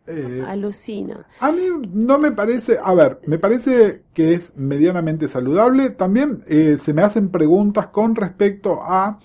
eh, 0.08 0.44
alucino. 0.46 1.24
A 1.40 1.52
mí 1.52 1.62
no 1.92 2.18
me 2.18 2.32
parece, 2.32 2.78
a 2.82 2.94
ver, 2.94 3.20
me 3.26 3.38
parece 3.38 4.02
que 4.14 4.34
es 4.34 4.56
medianamente 4.56 5.28
saludable. 5.28 5.90
También 5.90 6.42
eh, 6.46 6.78
se 6.80 6.92
me 6.94 7.02
hacen 7.02 7.28
preguntas 7.28 7.88
con 7.88 8.14
respecto 8.14 8.80
a, 8.82 9.18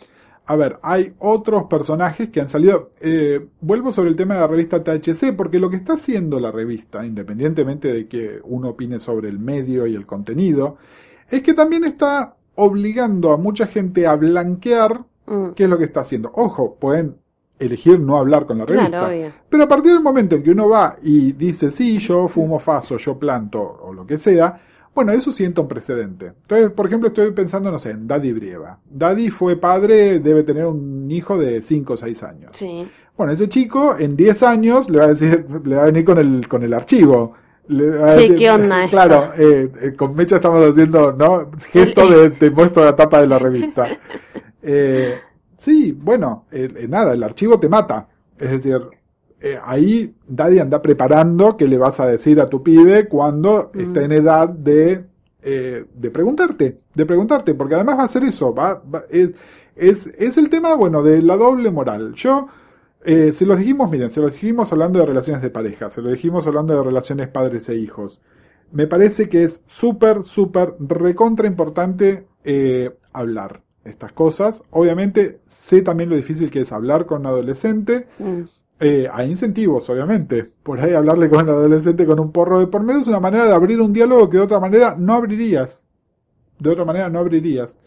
a 0.46 0.56
ver, 0.56 0.80
hay 0.84 1.14
otros 1.20 1.64
personajes 1.66 2.30
que 2.30 2.42
han 2.42 2.50
salido. 2.50 2.90
eh, 3.00 3.48
vuelvo 3.62 3.92
sobre 3.92 4.10
el 4.10 4.16
tema 4.16 4.36
de 4.36 4.42
la 4.42 4.48
revista 4.48 4.84
THC, 4.84 5.36
porque 5.36 5.60
lo 5.60 5.70
que 5.70 5.78
está 5.78 5.94
haciendo 5.94 6.40
la 6.40 6.52
revista, 6.52 7.06
independientemente 7.06 7.92
de 7.92 8.08
que 8.08 8.40
uno 8.44 8.70
opine 8.70 9.00
sobre 9.00 9.30
el 9.30 9.40
medio 9.40 9.88
y 9.88 9.96
el 9.96 10.06
contenido, 10.06 10.78
es 11.30 11.42
que 11.42 11.54
también 11.54 11.84
está 11.84 12.36
obligando 12.56 13.32
a 13.32 13.38
mucha 13.38 13.66
gente 13.68 14.06
a 14.06 14.16
blanquear 14.16 15.06
Mm, 15.26 15.52
qué 15.56 15.64
es 15.64 15.70
lo 15.70 15.78
que 15.78 15.86
está 15.86 16.02
haciendo. 16.02 16.32
Ojo, 16.36 16.76
pueden 16.76 17.18
elegir 17.66 18.00
no 18.00 18.18
hablar 18.18 18.46
con 18.46 18.58
la 18.58 18.66
Claro, 18.66 18.82
revista. 18.82 19.08
obvio. 19.08 19.32
Pero 19.50 19.64
a 19.64 19.68
partir 19.68 19.92
del 19.94 20.02
momento 20.02 20.36
en 20.36 20.44
que 20.44 20.52
uno 20.52 20.70
va 20.70 20.98
y 21.02 21.32
dice, 21.34 21.72
sí, 21.72 21.98
yo 22.00 22.28
fumo 22.28 22.60
faso, 22.60 22.98
yo 22.98 23.18
planto, 23.18 23.62
o 23.62 23.94
lo 23.94 24.06
que 24.06 24.20
sea, 24.20 24.60
bueno, 24.96 25.12
eso 25.12 25.32
sienta 25.32 25.62
un 25.62 25.68
precedente. 25.68 26.28
Entonces, 26.28 26.70
por 26.70 26.86
ejemplo, 26.86 27.08
estoy 27.08 27.32
pensando, 27.32 27.72
no 27.72 27.80
sé, 27.80 27.92
en 27.92 28.08
Daddy 28.08 28.32
Brieva. 28.32 28.78
Daddy 28.90 29.30
fue 29.32 29.56
padre, 29.56 30.20
debe 30.20 30.44
tener 30.44 30.66
un 30.66 31.10
hijo 31.10 31.38
de 31.38 31.64
5 31.64 31.94
o 31.94 31.98
6 31.98 32.24
años. 32.24 32.52
Sí. 32.54 32.88
Bueno, 33.18 33.32
ese 33.34 33.50
chico 33.50 33.96
en 33.98 34.16
10 34.16 34.44
años 34.44 34.90
le 34.90 35.00
va 35.00 35.06
a 35.06 35.08
decir, 35.10 35.46
le 35.66 35.76
va 35.76 35.84
a 35.84 35.86
venir 35.86 36.06
con 36.06 36.20
el, 36.20 36.48
con 36.48 36.62
el 36.64 36.74
archivo. 36.74 37.34
Le 37.70 37.90
va 37.98 38.08
a 38.08 38.12
Sí, 38.12 38.36
¿qué 38.36 38.52
onda 38.52 38.84
esto? 38.84 38.96
Claro, 38.96 39.32
eh, 39.38 39.72
eh, 39.82 39.94
con 39.96 40.14
Mecha 40.16 40.36
estamos 40.36 40.64
haciendo, 40.70 41.12
¿no? 41.14 41.50
Gesto 41.72 42.08
de 42.10 42.30
te 42.40 42.52
muestro 42.52 42.84
la 42.84 42.96
tapa 42.96 43.20
de 43.22 43.28
la 43.28 43.40
revista. 43.40 43.88
Eh, 44.62 45.16
sí, 45.64 45.92
bueno, 45.94 46.46
eh, 46.52 46.68
eh, 46.76 46.88
nada, 46.88 47.14
el 47.14 47.24
archivo 47.24 47.60
te 47.60 47.70
mata. 47.70 48.08
Es 48.38 48.52
decir, 48.52 48.80
eh, 49.40 49.58
ahí 49.64 50.14
Daddy 50.28 50.60
anda 50.60 50.82
preparando 50.82 51.56
qué 51.58 51.68
le 51.68 51.78
vas 51.78 52.00
a 52.00 52.08
decir 52.08 52.40
a 52.42 52.50
tu 52.50 52.62
pibe 52.64 53.08
cuando 53.08 53.72
está 53.74 54.04
en 54.04 54.12
edad 54.12 54.50
de, 54.50 55.06
eh, 55.42 55.86
de 55.94 56.10
preguntarte, 56.12 56.80
de 56.94 57.06
preguntarte, 57.06 57.54
porque 57.56 57.76
además 57.76 58.00
va 58.00 58.04
a 58.04 58.08
ser 58.08 58.24
eso, 58.24 58.54
va, 58.54 58.82
va- 58.94 59.06
es, 59.10 59.32
es, 59.76 60.08
es 60.08 60.38
el 60.38 60.50
tema, 60.50 60.76
bueno, 60.76 61.04
de 61.04 61.22
la 61.22 61.36
doble 61.38 61.72
moral. 61.72 62.14
Yo, 62.16 62.48
eh, 63.06 63.32
se 63.34 63.46
los 63.46 63.58
dijimos, 63.60 63.90
miren, 63.92 64.12
se 64.12 64.22
los 64.22 64.34
dijimos 64.34 64.72
hablando 64.72 65.00
de 65.00 65.06
relaciones 65.06 65.42
de 65.42 65.50
pareja, 65.50 65.90
se 65.90 66.02
lo 66.02 66.10
dijimos 66.12 66.48
hablando 66.48 66.76
de 66.76 66.84
relaciones 66.84 67.28
padres 67.28 67.68
e 67.70 67.76
hijos. 67.76 68.22
Me 68.72 68.88
parece 68.88 69.30
que 69.30 69.44
es 69.44 69.64
súper, 69.68 70.24
súper, 70.26 70.76
recontra 70.80 71.48
importante 71.48 72.28
eh, 72.44 72.98
hablar 73.12 73.62
estas 73.84 74.14
cosas. 74.14 74.64
Obviamente, 74.72 75.40
sé 75.48 75.82
también 75.82 76.10
lo 76.10 76.16
difícil 76.16 76.50
que 76.50 76.62
es 76.62 76.72
hablar 76.72 77.06
con 77.06 77.22
un 77.22 77.28
adolescente. 77.28 78.08
Mm. 78.20 78.42
Eh, 78.80 79.08
hay 79.12 79.30
incentivos, 79.30 79.90
obviamente. 79.90 80.44
Por 80.44 80.80
ahí 80.80 80.94
hablarle 80.94 81.30
con 81.30 81.44
un 81.44 81.50
adolescente 81.50 82.06
con 82.06 82.20
un 82.20 82.32
porro 82.32 82.60
de 82.60 82.68
por 82.68 82.84
medio 82.84 83.02
es 83.02 83.08
una 83.08 83.20
manera 83.20 83.46
de 83.46 83.54
abrir 83.54 83.82
un 83.82 83.94
diálogo 83.94 84.30
que 84.30 84.38
de 84.38 84.44
otra 84.44 84.60
manera 84.60 84.96
no 84.98 85.14
abrirías. 85.14 85.86
De 86.60 86.70
otra 86.70 86.86
manera 86.86 87.10
no 87.10 87.20
abrirías. 87.20 87.80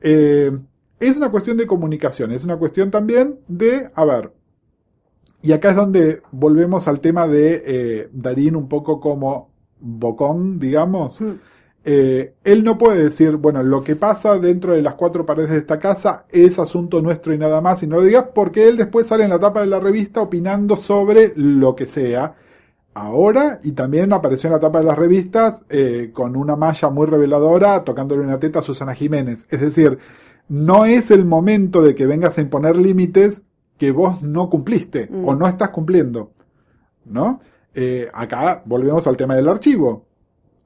Eh, 0.00 0.56
es 0.98 1.16
una 1.16 1.30
cuestión 1.30 1.56
de 1.56 1.66
comunicación, 1.66 2.32
es 2.32 2.44
una 2.44 2.56
cuestión 2.56 2.90
también 2.90 3.38
de, 3.48 3.90
a 3.94 4.04
ver, 4.04 4.32
y 5.42 5.52
acá 5.52 5.70
es 5.70 5.76
donde 5.76 6.22
volvemos 6.32 6.88
al 6.88 7.00
tema 7.00 7.28
de 7.28 7.62
eh, 7.66 8.08
Darín 8.12 8.56
un 8.56 8.68
poco 8.68 9.00
como 9.00 9.50
bocón, 9.78 10.58
digamos. 10.58 11.20
Mm. 11.20 11.32
Eh, 11.88 12.34
él 12.42 12.64
no 12.64 12.76
puede 12.78 13.04
decir, 13.04 13.36
bueno, 13.36 13.62
lo 13.62 13.84
que 13.84 13.94
pasa 13.94 14.38
dentro 14.40 14.72
de 14.72 14.82
las 14.82 14.94
cuatro 14.94 15.24
paredes 15.24 15.50
de 15.50 15.58
esta 15.58 15.78
casa 15.78 16.24
es 16.30 16.58
asunto 16.58 17.00
nuestro 17.00 17.32
y 17.32 17.38
nada 17.38 17.60
más, 17.60 17.80
y 17.84 17.86
no 17.86 17.96
lo 17.98 18.02
digas 18.02 18.24
porque 18.34 18.68
él 18.68 18.76
después 18.76 19.06
sale 19.06 19.22
en 19.22 19.30
la 19.30 19.38
tapa 19.38 19.60
de 19.60 19.68
la 19.68 19.78
revista 19.78 20.20
opinando 20.20 20.76
sobre 20.76 21.32
lo 21.36 21.76
que 21.76 21.86
sea. 21.86 22.34
Ahora, 22.92 23.60
y 23.62 23.70
también 23.72 24.12
apareció 24.12 24.48
en 24.48 24.54
la 24.54 24.60
tapa 24.60 24.78
de 24.80 24.84
las 24.86 24.98
revistas 24.98 25.64
eh, 25.68 26.10
con 26.12 26.34
una 26.34 26.56
malla 26.56 26.90
muy 26.90 27.06
reveladora 27.06 27.84
tocándole 27.84 28.22
una 28.22 28.40
teta 28.40 28.58
a 28.60 28.62
Susana 28.62 28.94
Jiménez. 28.94 29.46
Es 29.50 29.60
decir, 29.60 29.98
no 30.48 30.86
es 30.86 31.10
el 31.12 31.24
momento 31.24 31.82
de 31.82 31.94
que 31.94 32.06
vengas 32.06 32.36
a 32.38 32.40
imponer 32.40 32.74
límites 32.74 33.44
que 33.78 33.92
vos 33.92 34.22
no 34.22 34.50
cumpliste 34.50 35.08
Mm. 35.10 35.28
o 35.28 35.34
no 35.36 35.46
estás 35.46 35.70
cumpliendo. 35.70 36.32
¿No? 37.04 37.40
Eh, 37.74 38.08
acá 38.12 38.62
volvemos 38.64 39.06
al 39.06 39.16
tema 39.16 39.36
del 39.36 39.48
archivo. 39.48 40.04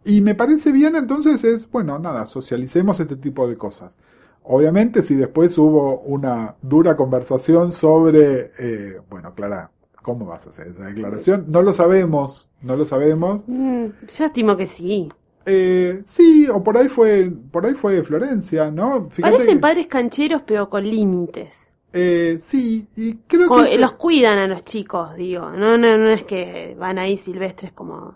Y 0.04 0.20
me 0.22 0.34
parece 0.34 0.72
bien, 0.72 0.96
entonces 0.96 1.44
es, 1.44 1.70
bueno, 1.70 1.98
nada, 1.98 2.26
socialicemos 2.26 3.00
este 3.00 3.16
tipo 3.16 3.46
de 3.48 3.56
cosas. 3.56 3.96
Obviamente, 4.42 5.02
si 5.02 5.14
después 5.14 5.56
hubo 5.58 6.00
una 6.00 6.54
dura 6.62 6.96
conversación 6.96 7.72
sobre, 7.72 8.52
eh, 8.58 9.00
bueno, 9.10 9.34
Clara, 9.34 9.70
¿cómo 10.02 10.24
vas 10.24 10.46
a 10.46 10.50
hacer 10.50 10.68
esa 10.68 10.86
declaración? 10.86 11.44
No 11.48 11.60
lo 11.62 11.72
sabemos, 11.74 12.48
no 12.62 12.76
lo 12.76 12.86
sabemos. 12.86 13.42
Mm, 13.46 13.86
yo 14.16 14.24
estimo 14.24 14.56
que 14.56 14.66
sí. 14.66 15.08
Eh, 15.46 16.02
sí, 16.06 16.48
o 16.48 16.62
por 16.64 16.78
ahí 16.78 16.88
fue, 16.88 17.30
por 17.50 17.66
ahí 17.66 17.74
fue 17.74 18.02
Florencia, 18.02 18.70
¿no? 18.70 19.08
Fíjate 19.10 19.32
Parecen 19.34 19.54
que- 19.56 19.60
padres 19.60 19.86
cancheros, 19.86 20.42
pero 20.46 20.70
con 20.70 20.84
límites. 20.88 21.74
eh, 21.92 22.38
sí, 22.40 22.86
y 22.96 23.14
creo 23.26 23.48
Como- 23.48 23.64
que... 23.64 23.72
se- 23.72 23.78
los 23.78 23.92
cuidan 23.92 24.38
a 24.38 24.46
los 24.46 24.64
chicos, 24.64 25.14
digo. 25.16 25.50
No, 25.50 25.76
no, 25.76 25.98
no 25.98 26.08
es 26.10 26.24
que 26.24 26.74
van 26.78 26.98
ahí 26.98 27.16
silvestres 27.18 27.72
como. 27.72 28.14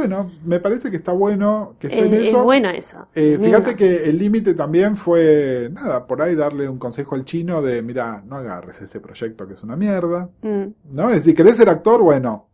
Bueno, 0.00 0.30
me 0.44 0.60
parece 0.60 0.90
que 0.90 0.96
está 0.96 1.12
bueno 1.12 1.76
que 1.78 1.88
esté 1.88 1.98
Es, 2.00 2.06
en 2.06 2.14
es 2.14 2.28
eso. 2.28 2.44
bueno 2.44 2.70
eso. 2.70 3.06
Eh, 3.14 3.38
fíjate 3.40 3.76
que 3.76 4.04
el 4.08 4.16
límite 4.18 4.54
también 4.54 4.96
fue, 4.96 5.68
nada, 5.72 6.06
por 6.06 6.22
ahí 6.22 6.34
darle 6.34 6.68
un 6.68 6.78
consejo 6.78 7.14
al 7.16 7.24
chino 7.26 7.60
de, 7.60 7.82
mira, 7.82 8.22
no 8.26 8.36
agarres 8.36 8.80
ese 8.80 9.00
proyecto 9.00 9.46
que 9.46 9.54
es 9.54 9.62
una 9.62 9.76
mierda, 9.76 10.30
Mm, 10.42 10.64
¿no? 10.92 11.10
Es 11.10 11.16
decir, 11.16 11.34
querés 11.34 11.58
ser 11.58 11.68
actor, 11.68 12.00
bueno, 12.02 12.48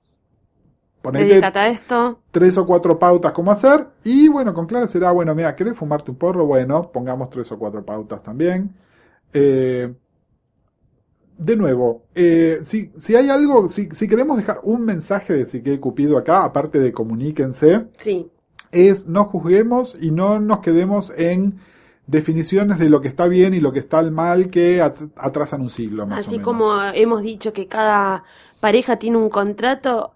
ponete 1.02 1.40
a 1.44 1.68
esto. 1.68 2.18
tres 2.32 2.58
o 2.58 2.66
cuatro 2.66 2.98
pautas 2.98 3.30
cómo 3.32 3.52
hacer, 3.52 3.86
y 4.04 4.26
bueno, 4.28 4.52
con 4.52 4.66
Clara 4.66 4.88
será, 4.88 5.12
bueno, 5.12 5.34
mira, 5.34 5.54
¿querés 5.54 5.76
fumarte 5.76 6.10
un 6.10 6.16
porro? 6.16 6.46
Bueno, 6.46 6.90
pongamos 6.90 7.30
tres 7.30 7.50
o 7.52 7.58
cuatro 7.58 7.84
pautas 7.84 8.22
también. 8.22 8.74
Eh, 9.32 9.92
de 11.38 11.56
nuevo, 11.56 12.02
eh, 12.14 12.60
si, 12.62 12.90
si 12.98 13.14
hay 13.14 13.28
algo, 13.28 13.68
si, 13.68 13.88
si 13.90 14.08
queremos 14.08 14.36
dejar 14.38 14.60
un 14.62 14.82
mensaje 14.84 15.34
de 15.34 15.46
Sique 15.46 15.78
Cupido 15.80 16.16
acá, 16.18 16.44
aparte 16.44 16.78
de 16.78 16.92
comuníquense, 16.92 17.86
Sí. 17.98 18.28
es 18.72 19.06
no 19.06 19.24
juzguemos 19.26 19.96
y 20.00 20.10
no 20.10 20.40
nos 20.40 20.60
quedemos 20.60 21.12
en 21.16 21.58
definiciones 22.06 22.78
de 22.78 22.88
lo 22.88 23.00
que 23.00 23.08
está 23.08 23.26
bien 23.26 23.52
y 23.54 23.60
lo 23.60 23.72
que 23.72 23.80
está 23.80 24.00
mal 24.10 24.48
que 24.50 24.80
at- 24.80 24.96
atrasan 25.16 25.60
un 25.60 25.70
siglo 25.70 26.06
más 26.06 26.18
o 26.18 26.20
Así 26.20 26.30
menos. 26.38 26.44
como 26.44 26.82
hemos 26.94 27.22
dicho 27.22 27.52
que 27.52 27.66
cada 27.66 28.24
pareja 28.60 28.96
tiene 28.98 29.16
un 29.16 29.28
contrato. 29.28 30.12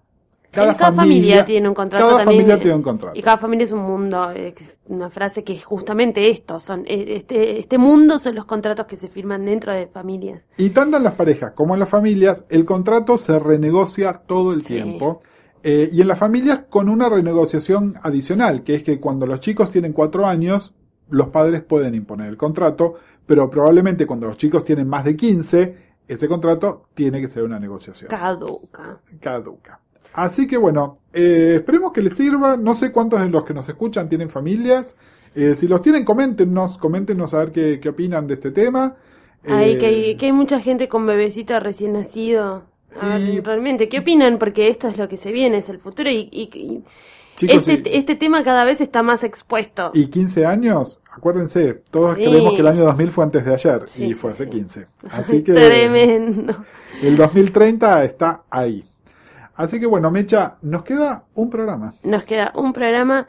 Cada 0.51 0.73
cada 0.75 0.91
familia, 0.91 1.35
familia- 1.37 1.45
tiene 1.45 1.67
un 1.69 1.73
contrato 1.73 2.05
cada 2.05 2.17
también. 2.19 2.41
familia 2.41 2.59
tiene 2.61 2.75
un 2.75 2.83
contrato. 2.83 3.17
Y 3.17 3.21
cada 3.21 3.37
familia 3.37 3.63
es 3.63 3.71
un 3.71 3.83
mundo. 3.83 4.31
eh, 4.31 4.53
es 4.57 4.81
una 4.87 5.09
frase 5.09 5.43
que 5.43 5.53
es 5.53 5.63
justamente 5.63 6.29
esto. 6.29 6.59
Son, 6.59 6.81
eh, 6.87 7.15
este, 7.15 7.57
este 7.59 7.77
mundo 7.77 8.19
son 8.19 8.35
los 8.35 8.45
contratos 8.45 8.85
que 8.85 8.95
se 8.97 9.07
firman 9.07 9.45
dentro 9.45 9.73
de 9.73 9.87
familias. 9.87 10.47
Y 10.57 10.71
tanto 10.71 10.97
en 10.97 11.03
las 11.03 11.13
parejas 11.13 11.53
como 11.53 11.73
en 11.73 11.79
las 11.79 11.89
familias, 11.89 12.45
el 12.49 12.65
contrato 12.65 13.17
se 13.17 13.39
renegocia 13.39 14.13
todo 14.13 14.51
el 14.53 14.63
Sí. 14.63 14.73
tiempo. 14.75 15.21
Eh, 15.63 15.89
y 15.91 16.01
en 16.01 16.07
las 16.07 16.17
familias 16.17 16.61
con 16.69 16.89
una 16.89 17.07
renegociación 17.07 17.93
adicional, 18.01 18.63
que 18.63 18.75
es 18.75 18.83
que 18.83 18.99
cuando 18.99 19.25
los 19.25 19.39
chicos 19.39 19.69
tienen 19.71 19.93
cuatro 19.93 20.25
años, 20.25 20.73
los 21.09 21.27
padres 21.27 21.61
pueden 21.61 21.93
imponer 21.95 22.27
el 22.29 22.37
contrato, 22.37 22.95
pero 23.25 23.49
probablemente 23.49 24.05
cuando 24.07 24.27
los 24.27 24.37
chicos 24.37 24.63
tienen 24.63 24.87
más 24.87 25.05
de 25.05 25.15
15, 25.15 25.77
ese 26.07 26.27
contrato 26.27 26.87
tiene 26.93 27.21
que 27.21 27.29
ser 27.29 27.43
una 27.43 27.59
negociación. 27.59 28.09
Caduca. 28.09 28.99
Caduca. 29.19 29.79
Así 30.13 30.47
que 30.47 30.57
bueno, 30.57 30.97
eh, 31.13 31.53
esperemos 31.55 31.91
que 31.93 32.01
les 32.01 32.15
sirva. 32.15 32.57
No 32.57 32.75
sé 32.75 32.91
cuántos 32.91 33.21
de 33.21 33.29
los 33.29 33.43
que 33.45 33.53
nos 33.53 33.67
escuchan 33.69 34.09
tienen 34.09 34.29
familias. 34.29 34.97
Eh, 35.35 35.55
si 35.55 35.67
los 35.67 35.81
tienen, 35.81 36.03
coméntenos, 36.03 36.77
coméntenos 36.77 37.33
a 37.33 37.39
ver 37.39 37.51
qué, 37.51 37.79
qué 37.79 37.89
opinan 37.89 38.27
de 38.27 38.33
este 38.33 38.51
tema. 38.51 38.95
Ay, 39.47 39.71
Eh, 39.73 39.77
que, 39.77 39.85
hay, 39.85 40.15
que 40.17 40.25
hay 40.27 40.31
mucha 40.33 40.59
gente 40.59 40.87
con 40.89 41.05
bebecito 41.05 41.57
recién 41.59 41.93
nacido. 41.93 42.63
A 43.01 43.07
ver, 43.17 43.21
Y- 43.21 43.39
realmente, 43.39 43.87
¿qué 43.87 43.99
opinan? 43.99 44.37
Porque 44.37 44.67
esto 44.67 44.87
es 44.89 44.97
lo 44.97 45.07
que 45.07 45.15
se 45.15 45.31
viene, 45.31 45.57
es 45.59 45.69
el 45.69 45.79
futuro 45.79 46.09
y, 46.09 46.27
y- 46.31 46.49
y 46.53 46.83
Chicos, 47.37 47.65
este, 47.69 47.89
y- 47.89 47.95
este 47.95 48.15
tema 48.15 48.43
cada 48.43 48.65
vez 48.65 48.81
está 48.81 49.01
más 49.01 49.23
expuesto. 49.23 49.91
Y 49.93 50.07
15 50.07 50.45
años, 50.45 50.99
acuérdense, 51.09 51.75
todos 51.89 52.15
Sí. 52.15 52.25
creemos 52.25 52.53
que 52.53 52.59
el 52.59 52.67
año 52.67 52.83
2000 52.83 53.09
fue 53.09 53.23
antes 53.23 53.45
de 53.45 53.53
ayer 53.53 53.83
Sí, 53.87 54.03
y 54.03 54.07
sí, 54.09 54.13
fue 54.15 54.31
hace 54.31 54.43
sí. 54.43 54.49
15. 54.49 54.87
Así 55.09 55.41
que 55.41 55.53
Tremendo. 55.53 56.65
el 57.01 57.15
2030 57.15 58.03
está 58.03 58.43
ahí. 58.49 58.83
Así 59.61 59.79
que 59.79 59.85
bueno, 59.85 60.11
Mecha, 60.11 60.57
nos 60.61 60.83
queda 60.83 61.25
un 61.35 61.49
programa. 61.49 61.93
Nos 62.03 62.23
queda 62.23 62.51
un 62.55 62.73
programa 62.73 63.27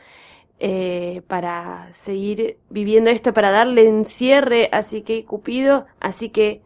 eh, 0.58 1.22
para 1.26 1.92
seguir 1.92 2.58
viviendo 2.70 3.10
esto, 3.10 3.34
para 3.34 3.50
darle 3.50 3.88
un 3.88 4.04
cierre, 4.04 4.68
así 4.72 5.02
que 5.02 5.24
Cupido, 5.24 5.86
así 6.00 6.28
que 6.30 6.62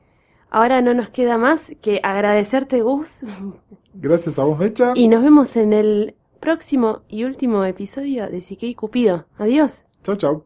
ahora 0.50 0.82
no 0.82 0.94
nos 0.94 1.08
queda 1.08 1.38
más 1.38 1.72
que 1.80 2.00
agradecerte 2.02 2.82
Gus 2.82 3.20
Gracias 3.94 4.38
a 4.38 4.44
vos, 4.44 4.58
Mecha. 4.58 4.92
y 4.94 5.08
nos 5.08 5.22
vemos 5.22 5.56
en 5.56 5.72
el 5.72 6.14
próximo 6.40 7.02
y 7.08 7.24
último 7.24 7.64
episodio 7.64 8.28
de 8.28 8.40
Sique 8.40 8.66
y 8.66 8.74
Cupido. 8.74 9.26
Adiós. 9.38 9.86
Chau, 10.02 10.16
chau. 10.16 10.45